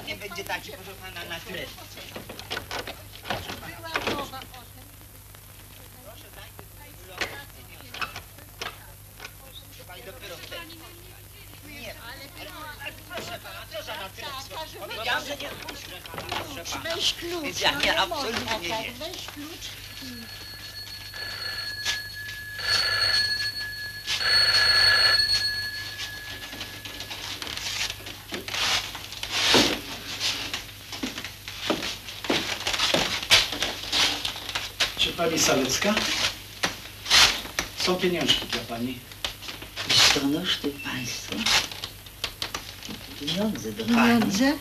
Nie 0.07 0.15
będzie 0.15 0.43
taki, 0.43 0.71
proszę 0.71 0.91
pana, 1.01 1.25
na 1.29 1.39
tle. 1.39 1.65
Pani 9.87 10.03
dopiero 10.03 10.37
wtedy. 10.37 10.75
Nie, 11.67 11.93
ale, 12.01 12.21
ale 12.83 12.93
proszę 13.09 13.39
pana, 13.43 13.65
co 13.71 13.83
za 13.83 13.95
na 13.95 14.09
tyle? 14.09 14.27
Powiedziałam, 14.87 15.25
że 15.25 15.37
nie 15.37 15.49
puszczę 15.49 15.87
pana, 16.15 16.43
proszę 16.55 16.71
pana. 16.71 16.95
Weź 16.95 17.13
klucz, 17.13 17.43
Więc 17.43 17.61
ja 17.61 17.71
no 17.71 17.79
nie, 17.79 17.85
nie 17.85 17.99
absolutnie 17.99 18.39
można 18.39 18.57
nie. 18.57 18.69
tak, 18.69 18.93
weź 18.93 19.25
klucz. 19.25 19.69
Czy 34.97 35.13
pani 35.13 35.39
Salecka? 35.39 35.93
Są 37.77 37.95
pieniążki 37.95 38.45
dla 38.45 38.61
pani. 38.61 38.99
Listonosz 39.89 40.57
ty 40.57 40.67
państwo. 40.69 41.35
Pieniądze 43.19 43.71
do 43.71 43.83
pani. 43.85 43.95
Pieniądze? 43.97 44.53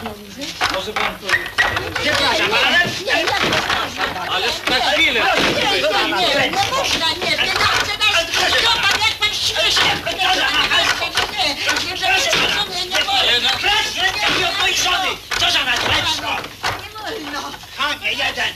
Pieniądze? 0.00 0.40
Może 0.74 0.92
pan 0.92 1.18
to... 1.18 1.26
Przepraszam, 2.02 2.50
ale... 2.66 2.78
Nie, 3.06 3.22
jak 3.22 3.40
to 3.40 3.48
można? 3.48 4.30
Ale 4.30 4.46
na 4.70 4.90
chwilę! 4.90 5.20
Nie, 5.20 5.70
nie, 5.70 5.80
nie, 5.80 6.50
nie 6.50 6.70
można, 6.70 7.08
nie, 7.10 7.32
pieniądze 7.36 7.92
daj, 8.00 8.26
co 8.26 8.80
pan, 8.82 9.00
jak 9.00 9.14
pan 9.18 9.28
śmiesznie, 9.28 9.92
nie, 10.06 10.12
nie, 10.12 10.16
nie, 10.16 10.26
nie, 11.94 12.16
nie, 12.74 12.86
nie 12.86 13.04
wolno, 13.04 13.50
Proszę, 13.60 14.12
nie 14.40 14.48
od 14.48 14.58
mojej 14.58 14.76
żony! 14.76 15.08
Co 15.40 15.50
za 15.50 15.64
natręctwo! 15.64 16.30
nie 16.82 16.98
wolno. 16.98 17.52
Panie 17.76 18.12
jeden! 18.12 18.54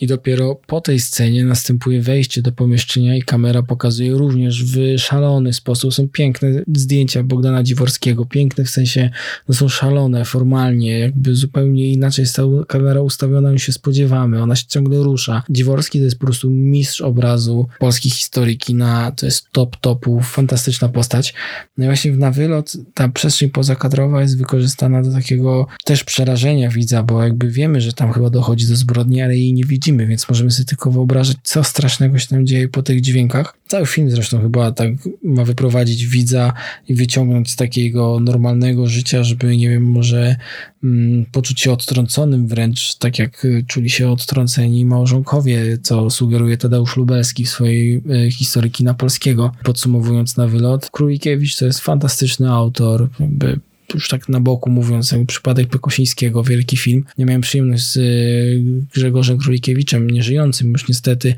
I 0.00 0.06
dopiero 0.06 0.60
po 0.66 0.80
tej 0.80 1.00
scenie 1.00 1.44
następuje 1.44 2.02
wejście 2.02 2.42
do 2.42 2.52
pomieszczenia 2.52 3.16
i 3.16 3.22
kamera 3.22 3.62
pokazuje 3.62 4.12
również 4.12 4.64
w 4.64 4.98
szalony 4.98 5.52
sposób. 5.52 5.94
Są 5.94 6.08
piękne 6.08 6.62
zdjęcia 6.74 7.22
Bogdana 7.22 7.62
Dziworskiego, 7.62 8.24
piękne 8.24 8.64
w 8.64 8.70
sensie, 8.70 9.10
no 9.48 9.54
są 9.54 9.68
szalone 9.68 10.24
formalnie, 10.24 10.98
jakby 10.98 11.34
zupełnie 11.34 11.92
inaczej 11.92 12.22
jest 12.22 12.36
ta 12.36 12.42
kamera 12.68 13.00
ustawiona 13.00 13.52
niż 13.52 13.62
się 13.62 13.72
spodziewamy. 13.72 14.42
Ona 14.42 14.56
się 14.56 14.66
ciągle 14.66 14.98
rusza. 14.98 15.42
Dziworski 15.50 15.98
to 15.98 16.04
jest 16.04 16.18
po 16.18 16.26
prostu 16.26 16.50
mistrz 16.50 17.00
obrazu 17.00 17.66
polskiej 17.78 18.10
historii 18.10 18.58
kina, 18.58 19.12
to 19.12 19.26
jest 19.26 19.50
top 19.52 19.76
topów, 19.76 20.30
fantastyczna 20.30 20.88
postać. 20.88 21.34
No 21.76 21.84
i 21.84 21.88
właśnie 21.88 22.12
na 22.12 22.30
wylot 22.30 22.76
ta 22.94 23.08
przestrzeń 23.08 23.50
pozakadrowa 23.50 24.22
jest 24.22 24.38
wykorzystana 24.38 25.02
do 25.02 25.12
takiego 25.12 25.66
też 25.84 26.04
przerażenia 26.04 26.68
widza, 26.68 27.02
bo 27.02 27.22
jakby 27.22 27.50
wiemy, 27.50 27.80
że 27.80 27.92
tam 27.92 28.12
chyba 28.12 28.30
dochodzi 28.30 28.66
do 28.66 28.76
zbrodni, 28.76 29.22
ale 29.22 29.36
jej 29.36 29.52
nie 29.52 29.64
widzimy, 29.64 29.89
więc 29.98 30.28
możemy 30.28 30.50
sobie 30.50 30.66
tylko 30.66 30.90
wyobrażać, 30.90 31.36
co 31.42 31.64
strasznego 31.64 32.18
się 32.18 32.28
tam 32.28 32.46
dzieje 32.46 32.68
po 32.68 32.82
tych 32.82 33.00
dźwiękach. 33.00 33.56
Cały 33.68 33.86
film 33.86 34.10
zresztą 34.10 34.40
chyba 34.42 34.72
tak 34.72 34.90
ma 35.22 35.44
wyprowadzić 35.44 36.06
widza 36.06 36.52
i 36.88 36.94
wyciągnąć 36.94 37.50
z 37.50 37.56
takiego 37.56 38.20
normalnego 38.20 38.86
życia, 38.86 39.24
żeby, 39.24 39.56
nie 39.56 39.70
wiem, 39.70 39.82
może 39.82 40.36
mm, 40.84 41.26
poczuć 41.32 41.60
się 41.60 41.72
odtrąconym 41.72 42.46
wręcz, 42.46 42.94
tak 42.94 43.18
jak 43.18 43.44
y, 43.44 43.64
czuli 43.66 43.90
się 43.90 44.10
odtrąceni 44.10 44.84
małżonkowie, 44.84 45.78
co 45.82 46.10
sugeruje 46.10 46.56
Tadeusz 46.56 46.96
Lubelski 46.96 47.44
w 47.44 47.50
swojej 47.50 48.02
y, 48.26 48.30
historii 48.30 48.70
kina 48.70 48.94
polskiego. 48.94 49.52
Podsumowując 49.62 50.36
na 50.36 50.46
wylot, 50.46 50.90
Królikiewicz 50.90 51.56
to 51.56 51.66
jest 51.66 51.80
fantastyczny 51.80 52.50
autor, 52.50 53.08
jakby 53.20 53.60
już 53.94 54.08
tak 54.08 54.28
na 54.28 54.40
boku 54.40 54.70
mówiąc, 54.70 55.12
jakby 55.12 55.26
przypadek 55.26 55.68
Pekosińskiego, 55.68 56.42
wielki 56.42 56.76
film. 56.76 57.04
Nie 57.18 57.26
miałem 57.26 57.40
przyjemność 57.40 57.92
z 57.92 57.96
y, 57.96 58.62
Grzegorzem 58.94 59.38
Królikiewiczem, 59.38 60.10
nieżyjącym 60.10 60.72
już 60.72 60.88
niestety, 60.88 61.34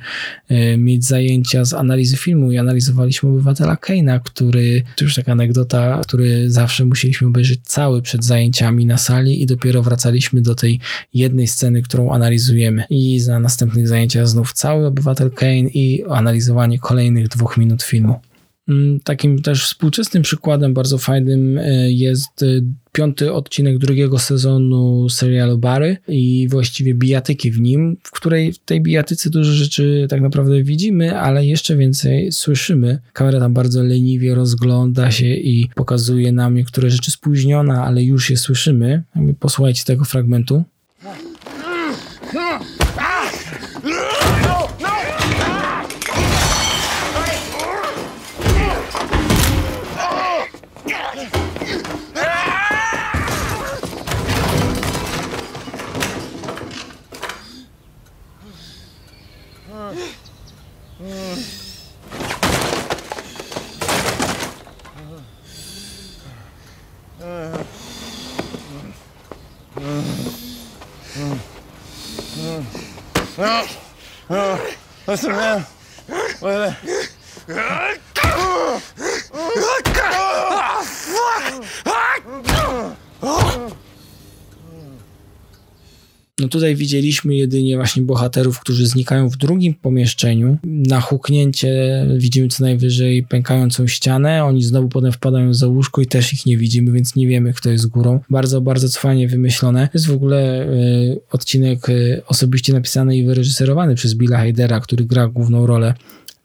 y, 0.50 0.76
mieć 0.78 1.04
zajęcia 1.04 1.64
z 1.64 1.74
analizy 1.74 2.16
filmu 2.16 2.52
i 2.52 2.58
analizowaliśmy 2.58 3.28
Obywatela 3.28 3.76
Keina, 3.76 4.20
który, 4.20 4.82
to 4.96 5.04
już 5.04 5.14
taka 5.14 5.32
anegdota, 5.32 6.00
który 6.06 6.50
zawsze 6.50 6.84
musieliśmy 6.84 7.26
obejrzeć 7.26 7.60
cały 7.64 8.02
przed 8.02 8.24
zajęciami 8.24 8.86
na 8.86 8.98
sali 8.98 9.42
i 9.42 9.46
dopiero 9.46 9.82
wracaliśmy 9.82 10.40
do 10.42 10.54
tej 10.54 10.80
jednej 11.14 11.46
sceny, 11.46 11.82
którą 11.82 12.12
analizujemy. 12.12 12.84
I 12.90 13.20
za 13.20 13.38
następnych 13.38 13.88
zajęciach 13.88 14.28
znów 14.28 14.52
cały 14.52 14.86
Obywatel 14.86 15.30
Kane 15.30 15.68
i 15.74 16.04
analizowanie 16.10 16.78
kolejnych 16.78 17.28
dwóch 17.28 17.56
minut 17.56 17.82
filmu. 17.82 18.20
Mm, 18.68 19.00
Takim 19.00 19.42
też 19.42 19.64
współczesnym 19.64 20.22
przykładem 20.22 20.74
bardzo 20.74 20.98
fajnym 20.98 21.58
e, 21.58 21.92
jest 21.92 22.42
e, 22.42 22.46
piąty 22.92 23.32
odcinek 23.32 23.78
drugiego 23.78 24.18
sezonu 24.18 25.08
serialu 25.08 25.58
Barry 25.58 25.96
i 26.08 26.48
właściwie 26.50 26.94
bijatyki 26.94 27.50
w 27.50 27.60
nim, 27.60 27.96
w 28.02 28.10
której 28.10 28.52
w 28.52 28.58
tej 28.58 28.80
bijatyce 28.80 29.30
dużo 29.30 29.52
rzeczy 29.52 30.06
tak 30.10 30.20
naprawdę 30.20 30.62
widzimy, 30.62 31.18
ale 31.18 31.46
jeszcze 31.46 31.76
więcej 31.76 32.32
słyszymy. 32.32 32.98
Kamera 33.12 33.40
tam 33.40 33.54
bardzo 33.54 33.82
leniwie 33.82 34.34
rozgląda 34.34 35.10
się 35.10 35.26
i 35.26 35.68
pokazuje 35.74 36.32
nam 36.32 36.54
niektóre 36.54 36.90
rzeczy 36.90 37.10
spóźniona, 37.10 37.84
ale 37.84 38.02
już 38.02 38.30
je 38.30 38.36
słyszymy. 38.36 39.02
Posłuchajcie 39.40 39.84
tego 39.84 40.04
fragmentu. 40.04 40.64
No. 73.42 73.66
No. 74.30 74.36
Uh, 74.36 74.70
listen, 75.08 75.32
man. 75.32 75.66
Wait, 76.08 76.76
wait. 76.76 77.10
No 77.48 78.11
tutaj 86.52 86.76
widzieliśmy 86.76 87.34
jedynie 87.34 87.76
właśnie 87.76 88.02
bohaterów, 88.02 88.60
którzy 88.60 88.86
znikają 88.86 89.28
w 89.28 89.36
drugim 89.36 89.74
pomieszczeniu. 89.74 90.58
Na 90.64 91.00
huknięcie 91.00 91.72
widzimy 92.16 92.48
co 92.48 92.64
najwyżej 92.64 93.22
pękającą 93.22 93.86
ścianę. 93.86 94.44
Oni 94.44 94.62
znowu 94.62 94.88
potem 94.88 95.12
wpadają 95.12 95.54
za 95.54 95.66
łóżko 95.66 96.00
i 96.00 96.06
też 96.06 96.32
ich 96.32 96.46
nie 96.46 96.56
widzimy, 96.56 96.92
więc 96.92 97.16
nie 97.16 97.26
wiemy, 97.26 97.52
kto 97.52 97.70
jest 97.70 97.86
górą. 97.86 98.20
Bardzo, 98.30 98.60
bardzo 98.60 98.88
fajnie 99.00 99.28
wymyślone. 99.28 99.88
Jest 99.94 100.06
w 100.06 100.12
ogóle 100.12 100.68
y, 100.68 101.20
odcinek 101.30 101.88
y, 101.88 102.22
osobiście 102.26 102.72
napisany 102.72 103.16
i 103.16 103.24
wyreżyserowany 103.24 103.94
przez 103.94 104.14
Billa 104.14 104.38
Hadera, 104.38 104.80
który 104.80 105.04
gra 105.04 105.28
główną 105.28 105.66
rolę 105.66 105.94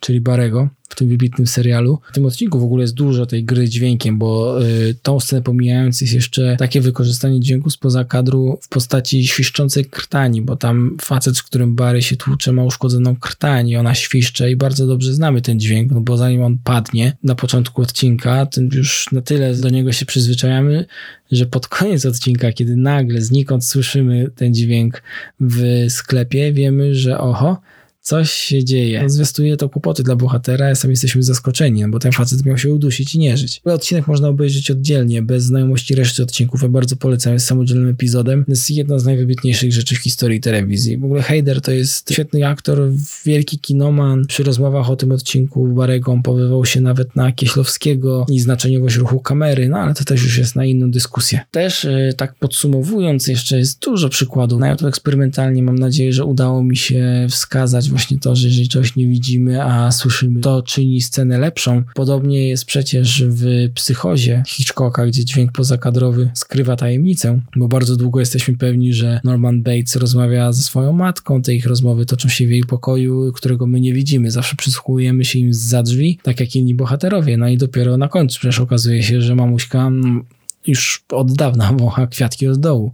czyli 0.08 0.22
Barego 0.22 0.70
w 0.90 0.96
tym 0.96 1.10
wybitnym 1.10 1.48
serialu. 1.48 2.00
W 2.12 2.14
tym 2.14 2.26
odcinku 2.26 2.60
w 2.60 2.64
ogóle 2.64 2.82
jest 2.82 2.94
dużo 2.94 3.26
tej 3.26 3.44
gry 3.44 3.70
dźwiękiem, 3.70 4.18
bo 4.18 4.64
y, 4.66 4.96
tą 5.02 5.20
scenę 5.20 5.42
pomijając 5.42 6.02
jest 6.02 6.14
jeszcze 6.14 6.56
takie 6.60 6.82
wykorzystanie 6.82 7.40
dźwięku 7.40 7.70
spoza 7.70 8.06
kadru 8.06 8.60
w 8.62 8.70
postaci 8.70 9.28
świszczącej 9.28 9.86
krtani, 9.86 10.42
bo 10.42 10.56
tam 10.56 10.98
facet, 11.02 11.38
z 11.38 11.44
którym 11.44 11.76
Barry 11.76 12.02
się 12.02 12.16
tłucze 12.16 12.52
ma 12.52 12.64
uszkodzoną 12.64 13.16
krtań 13.16 13.70
i 13.70 13.78
ona 13.78 13.96
świszcze 13.96 14.52
i 14.52 14.56
bardzo 14.56 14.88
dobrze 14.88 15.14
znamy 15.14 15.42
ten 15.42 15.60
dźwięk, 15.60 15.92
no 15.92 16.02
bo 16.02 16.18
zanim 16.18 16.44
on 16.44 16.58
padnie 16.64 17.18
na 17.24 17.36
początku 17.36 17.82
odcinka, 17.82 18.46
tym 18.46 18.70
już 18.74 19.12
na 19.12 19.22
tyle 19.22 19.56
do 19.56 19.70
niego 19.70 19.92
się 19.92 20.06
przyzwyczajamy, 20.06 20.86
że 21.32 21.46
pod 21.46 21.68
koniec 21.68 22.06
odcinka, 22.06 22.52
kiedy 22.52 22.76
nagle 22.76 23.22
znikąd 23.22 23.66
słyszymy 23.66 24.32
ten 24.36 24.54
dźwięk 24.54 25.04
w 25.40 25.86
sklepie, 25.90 26.54
wiemy, 26.54 26.96
że 26.96 27.20
oho, 27.20 27.62
coś 28.08 28.32
się 28.32 28.64
dzieje. 28.64 29.10
Zwiastuje 29.10 29.58
to 29.58 29.70
kłopoty 29.70 30.04
dla 30.04 30.16
bohatera, 30.16 30.70
a 30.70 30.76
sami 30.76 30.92
jesteśmy 30.92 31.24
zaskoczeni, 31.24 31.82
no 31.82 31.90
bo 31.90 32.00
ten 32.00 32.12
facet 32.12 32.46
miał 32.46 32.58
się 32.58 32.74
udusić 32.74 33.16
i 33.16 33.20
nie 33.20 33.38
żyć. 33.38 33.62
Odcinek 33.66 34.08
można 34.08 34.28
obejrzeć 34.28 34.72
oddzielnie, 34.72 35.22
bez 35.22 35.44
znajomości 35.44 35.96
reszty 35.96 36.24
odcinków. 36.24 36.62
Ja 36.62 36.70
bardzo 36.70 36.96
polecam, 36.96 37.34
jest 37.34 37.46
samodzielnym 37.46 37.90
epizodem. 37.90 38.46
Jest 38.48 38.72
jedna 38.72 39.00
z 39.00 39.06
najwybitniejszych 39.06 39.74
rzeczy 39.74 39.96
w 39.96 39.98
historii 39.98 40.40
telewizji. 40.40 40.98
W 40.98 41.06
ogóle 41.06 41.22
Heider 41.22 41.62
to 41.62 41.72
jest 41.72 42.14
świetny 42.14 42.48
aktor, 42.48 42.80
wielki 43.26 43.60
kinoman. 43.60 44.26
Przy 44.26 44.44
rozmowach 44.44 44.90
o 44.90 44.96
tym 44.96 45.12
odcinku 45.12 45.68
Barego 45.68 46.12
on 46.12 46.24
powywał 46.24 46.66
się 46.66 46.82
nawet 46.82 47.16
na 47.16 47.32
Kieślowskiego 47.32 48.26
i 48.30 48.40
znaczeniowość 48.40 48.96
ruchu 48.96 49.20
kamery, 49.20 49.70
no 49.70 49.78
ale 49.78 49.94
to 49.94 50.04
też 50.04 50.24
już 50.24 50.38
jest 50.38 50.56
na 50.56 50.66
inną 50.66 50.92
dyskusję. 50.92 51.40
Też 51.52 51.84
yy, 51.84 52.14
tak 52.18 52.36
podsumowując, 52.36 53.28
jeszcze 53.28 53.58
jest 53.58 53.80
dużo 53.82 54.10
przykładów. 54.10 54.60
Na 54.60 54.76
to 54.76 54.88
eksperymentalnie 54.88 55.64
mam 55.64 55.76
nadzieję, 55.76 56.14
że 56.14 56.26
udało 56.26 56.64
mi 56.64 56.78
się 56.78 57.28
wskazać 57.30 57.97
właśnie 57.98 58.20
to, 58.20 58.36
że 58.36 58.48
jeżeli 58.48 58.70
czegoś 58.70 58.96
nie 58.96 59.08
widzimy, 59.08 59.64
a 59.64 59.92
słyszymy, 59.92 60.40
to 60.40 60.62
czyni 60.62 61.02
scenę 61.02 61.38
lepszą. 61.38 61.84
Podobnie 61.96 62.48
jest 62.48 62.66
przecież 62.66 63.24
w 63.28 63.70
psychozie 63.74 64.44
Hitchcocka, 64.48 65.06
gdzie 65.08 65.26
dźwięk 65.26 65.52
pozakadrowy 65.52 66.32
skrywa 66.34 66.76
tajemnicę, 66.76 67.42
bo 67.56 67.68
bardzo 67.68 67.96
długo 67.96 68.20
jesteśmy 68.20 68.58
pewni, 68.58 68.94
że 68.94 69.20
Norman 69.24 69.64
Bates 69.64 69.96
rozmawia 69.96 70.52
ze 70.52 70.62
swoją 70.62 70.94
matką, 70.94 71.42
te 71.42 71.54
ich 71.54 71.66
rozmowy 71.66 72.06
toczą 72.06 72.30
się 72.30 72.48
w 72.48 72.52
jej 72.52 72.64
pokoju, 72.64 73.32
którego 73.34 73.68
my 73.68 73.82
nie 73.82 73.94
widzimy. 73.94 74.32
Zawsze 74.32 74.56
przysłuchujemy 74.56 75.26
się 75.26 75.40
im 75.40 75.54
za 75.54 75.84
drzwi, 75.84 76.20
tak 76.24 76.40
jak 76.40 76.56
inni 76.56 76.76
bohaterowie. 76.76 77.38
No 77.38 77.50
i 77.50 77.58
dopiero 77.58 77.98
na 77.98 78.08
końcu 78.08 78.40
przecież 78.40 78.60
okazuje 78.60 79.04
się, 79.04 79.22
że 79.22 79.36
mamuśka 79.36 79.88
mm, 79.88 80.24
już 80.68 81.04
od 81.12 81.34
dawna 81.34 81.74
wącha 81.80 82.08
kwiatki 82.08 82.48
od 82.48 82.60
dołu. 82.60 82.92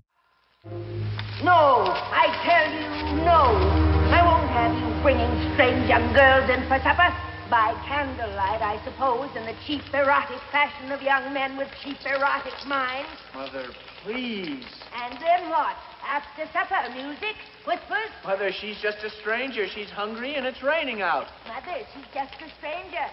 Young 5.88 6.14
girls 6.14 6.50
in 6.50 6.64
for 6.72 6.80
supper. 6.80 7.12
By 7.52 7.76
candlelight, 7.86 8.64
I 8.64 8.80
suppose, 8.86 9.30
in 9.36 9.46
the 9.46 9.56
cheap 9.68 9.84
erotic 9.94 10.40
fashion 10.50 10.92
of 10.92 11.02
young 11.02 11.34
men 11.34 11.58
with 11.58 11.68
cheap 11.84 11.98
erotic 12.06 12.56
minds. 12.66 13.12
Mother, 13.36 13.68
please. 14.02 14.64
And 14.96 15.20
then 15.20 15.50
what? 15.50 15.76
After 16.08 16.48
supper, 16.56 16.88
music, 16.96 17.36
whispers. 17.68 18.10
Mother, 18.24 18.52
she's 18.52 18.80
just 18.80 19.04
a 19.04 19.10
stranger. 19.10 19.68
She's 19.68 19.90
hungry 19.90 20.36
and 20.36 20.46
it's 20.48 20.64
raining 20.64 21.02
out. 21.02 21.28
Mother, 21.48 21.84
she's 21.94 22.08
just 22.14 22.34
a 22.40 22.50
stranger. 22.58 23.08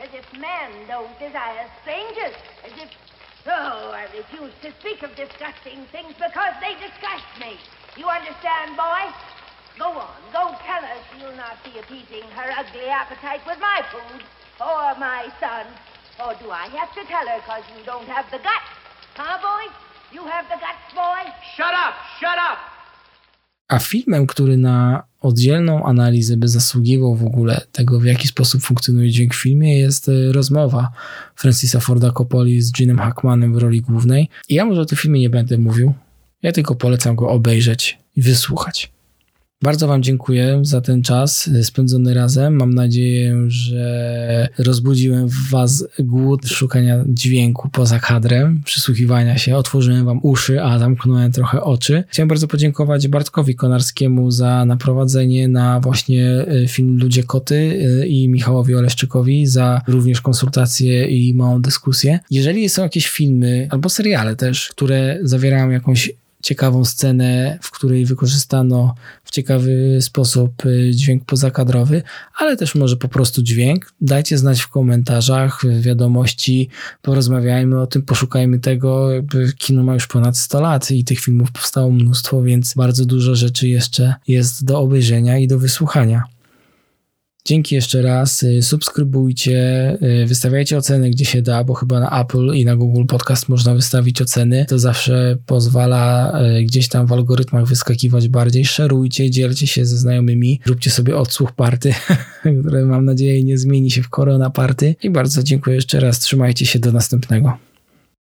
As 0.00 0.08
if 0.12 0.24
men 0.40 0.88
don't 0.88 1.12
desire 1.20 1.68
strangers. 1.82 2.34
As 2.64 2.72
if. 2.80 2.88
Oh, 3.46 3.92
I 3.92 4.08
refuse 4.16 4.52
to 4.62 4.72
speak 4.80 5.02
of 5.04 5.14
disgusting 5.14 5.84
things 5.92 6.16
because 6.16 6.56
they 6.64 6.74
disgust 6.80 7.28
me. 7.38 7.60
You 7.96 8.08
understand, 8.08 8.74
boy? 8.76 9.04
Go 9.78 9.88
on, 9.88 10.20
go 10.32 10.44
tell 10.64 10.82
her 10.90 10.98
she'll 11.08 11.36
not 11.36 11.56
be 11.64 11.72
appeasing 11.78 12.26
her 12.38 12.48
ugly 12.60 12.88
appetite 12.88 13.42
with 13.48 13.60
my 13.60 13.80
food 13.92 14.22
or 14.60 14.94
my 14.98 15.22
son. 15.40 15.66
Or 16.18 16.32
do 16.42 16.50
I 16.50 16.66
have 16.78 16.90
to 16.94 17.02
tell 17.12 17.26
her 17.30 17.38
because 17.42 17.64
you 17.76 17.84
don't 17.84 18.08
have 18.08 18.26
the 18.30 18.38
guts? 18.38 18.70
Huh, 19.16 19.36
boy? 19.48 19.64
You 20.16 20.22
have 20.24 20.46
the 20.48 20.58
guts, 20.64 20.86
boy? 20.94 21.22
Shut 21.56 21.74
up! 21.84 21.94
Shut 22.20 22.38
up! 22.50 22.58
A 23.68 23.78
filmem, 23.78 24.26
który 24.26 24.56
na 24.56 25.02
oddzielną 25.20 25.84
analizę 25.86 26.36
by 26.36 26.48
zasługiwał 26.48 27.14
w 27.14 27.24
ogóle 27.24 27.60
tego, 27.72 28.00
w 28.00 28.04
jaki 28.04 28.28
sposób 28.28 28.62
funkcjonuje 28.62 29.10
dźwięk 29.10 29.34
w 29.34 29.42
filmie, 29.42 29.78
jest 29.78 30.08
e, 30.08 30.32
rozmowa 30.32 30.92
Francisa 31.36 31.80
Forda 31.80 32.10
Coppoli 32.10 32.62
z 32.62 32.72
Ginem 32.72 32.98
Hackmanem 32.98 33.54
w 33.54 33.56
roli 33.56 33.80
głównej. 33.82 34.28
I 34.48 34.54
ja 34.54 34.64
może 34.64 34.80
o 34.80 34.84
tym 34.84 34.98
filmie 34.98 35.20
nie 35.20 35.30
będę 35.30 35.58
mówił, 35.58 35.94
ja 36.42 36.52
tylko 36.52 36.74
polecam 36.74 37.16
go 37.16 37.28
obejrzeć 37.28 37.98
i 38.16 38.22
wysłuchać. 38.22 38.95
Bardzo 39.62 39.88
Wam 39.88 40.02
dziękuję 40.02 40.58
za 40.62 40.80
ten 40.80 41.02
czas 41.02 41.50
spędzony 41.62 42.14
razem. 42.14 42.56
Mam 42.56 42.74
nadzieję, 42.74 43.44
że 43.48 44.48
rozbudziłem 44.58 45.28
w 45.28 45.50
Was 45.50 45.88
głód 45.98 46.46
szukania 46.48 47.04
dźwięku 47.08 47.68
poza 47.72 47.98
kadrem, 47.98 48.62
przysłuchiwania 48.64 49.38
się. 49.38 49.56
Otworzyłem 49.56 50.04
Wam 50.04 50.20
uszy, 50.22 50.62
a 50.62 50.78
zamknąłem 50.78 51.32
trochę 51.32 51.62
oczy. 51.62 52.04
Chciałem 52.08 52.28
bardzo 52.28 52.48
podziękować 52.48 53.08
Bartkowi 53.08 53.54
Konarskiemu 53.54 54.30
za 54.30 54.64
naprowadzenie 54.64 55.48
na 55.48 55.80
właśnie 55.80 56.46
y, 56.64 56.68
film 56.68 56.98
Ludzie 56.98 57.22
Koty 57.22 57.54
y, 57.54 58.06
i 58.06 58.28
Michałowi 58.28 58.74
Oleszczykowi 58.74 59.46
za 59.46 59.82
również 59.86 60.20
konsultacje 60.20 61.06
i 61.06 61.34
małą 61.34 61.62
dyskusję. 61.62 62.18
Jeżeli 62.30 62.68
są 62.68 62.82
jakieś 62.82 63.08
filmy 63.08 63.68
albo 63.70 63.88
seriale 63.88 64.36
też, 64.36 64.68
które 64.68 65.18
zawierają 65.22 65.70
jakąś 65.70 66.10
ciekawą 66.46 66.84
scenę, 66.84 67.58
w 67.62 67.70
której 67.70 68.04
wykorzystano 68.04 68.94
w 69.24 69.30
ciekawy 69.30 69.98
sposób 70.00 70.66
y, 70.66 70.90
dźwięk 70.94 71.24
pozakadrowy, 71.24 72.02
ale 72.38 72.56
też 72.56 72.74
może 72.74 72.96
po 72.96 73.08
prostu 73.08 73.42
dźwięk. 73.42 73.92
Dajcie 74.00 74.38
znać 74.38 74.60
w 74.60 74.68
komentarzach, 74.68 75.62
w 75.64 75.82
wiadomości, 75.82 76.68
porozmawiajmy 77.02 77.80
o 77.80 77.86
tym, 77.86 78.02
poszukajmy 78.02 78.58
tego. 78.58 79.08
Kino 79.58 79.82
ma 79.82 79.94
już 79.94 80.06
ponad 80.06 80.36
100 80.36 80.60
lat 80.60 80.90
i 80.90 81.04
tych 81.04 81.20
filmów 81.20 81.52
powstało 81.52 81.90
mnóstwo, 81.90 82.42
więc 82.42 82.74
bardzo 82.74 83.04
dużo 83.04 83.34
rzeczy 83.34 83.68
jeszcze 83.68 84.14
jest 84.28 84.64
do 84.64 84.78
obejrzenia 84.78 85.38
i 85.38 85.48
do 85.48 85.58
wysłuchania. 85.58 86.35
Dzięki 87.46 87.74
jeszcze 87.74 88.02
raz. 88.02 88.42
y, 88.42 88.62
Subskrybujcie, 88.62 89.58
y, 90.22 90.26
wystawiajcie 90.26 90.76
oceny 90.76 91.10
gdzie 91.10 91.24
się 91.24 91.42
da, 91.42 91.64
bo 91.64 91.74
chyba 91.74 92.00
na 92.00 92.20
Apple 92.20 92.54
i 92.54 92.64
na 92.64 92.76
Google 92.76 93.04
Podcast 93.04 93.48
można 93.48 93.74
wystawić 93.74 94.22
oceny. 94.22 94.66
To 94.68 94.78
zawsze 94.78 95.36
pozwala 95.46 96.32
y, 96.58 96.62
gdzieś 96.62 96.88
tam 96.88 97.06
w 97.06 97.12
algorytmach 97.12 97.66
wyskakiwać 97.66 98.28
bardziej. 98.28 98.64
Szerujcie, 98.64 99.30
dzielcie 99.30 99.66
się 99.66 99.86
ze 99.86 99.96
znajomymi, 99.96 100.60
róbcie 100.66 100.90
sobie 100.90 101.16
odsłuch 101.16 101.52
party, 101.52 101.94
które 102.60 102.84
mam 102.84 103.04
nadzieję 103.04 103.44
nie 103.44 103.58
zmieni 103.58 103.90
się 103.90 104.02
w 104.02 104.08
korona 104.08 104.50
party. 104.50 104.96
I 105.02 105.10
bardzo 105.10 105.42
dziękuję 105.42 105.76
jeszcze 105.76 106.00
raz. 106.00 106.18
Trzymajcie 106.18 106.66
się 106.66 106.78
do 106.78 106.92
następnego. 106.92 107.65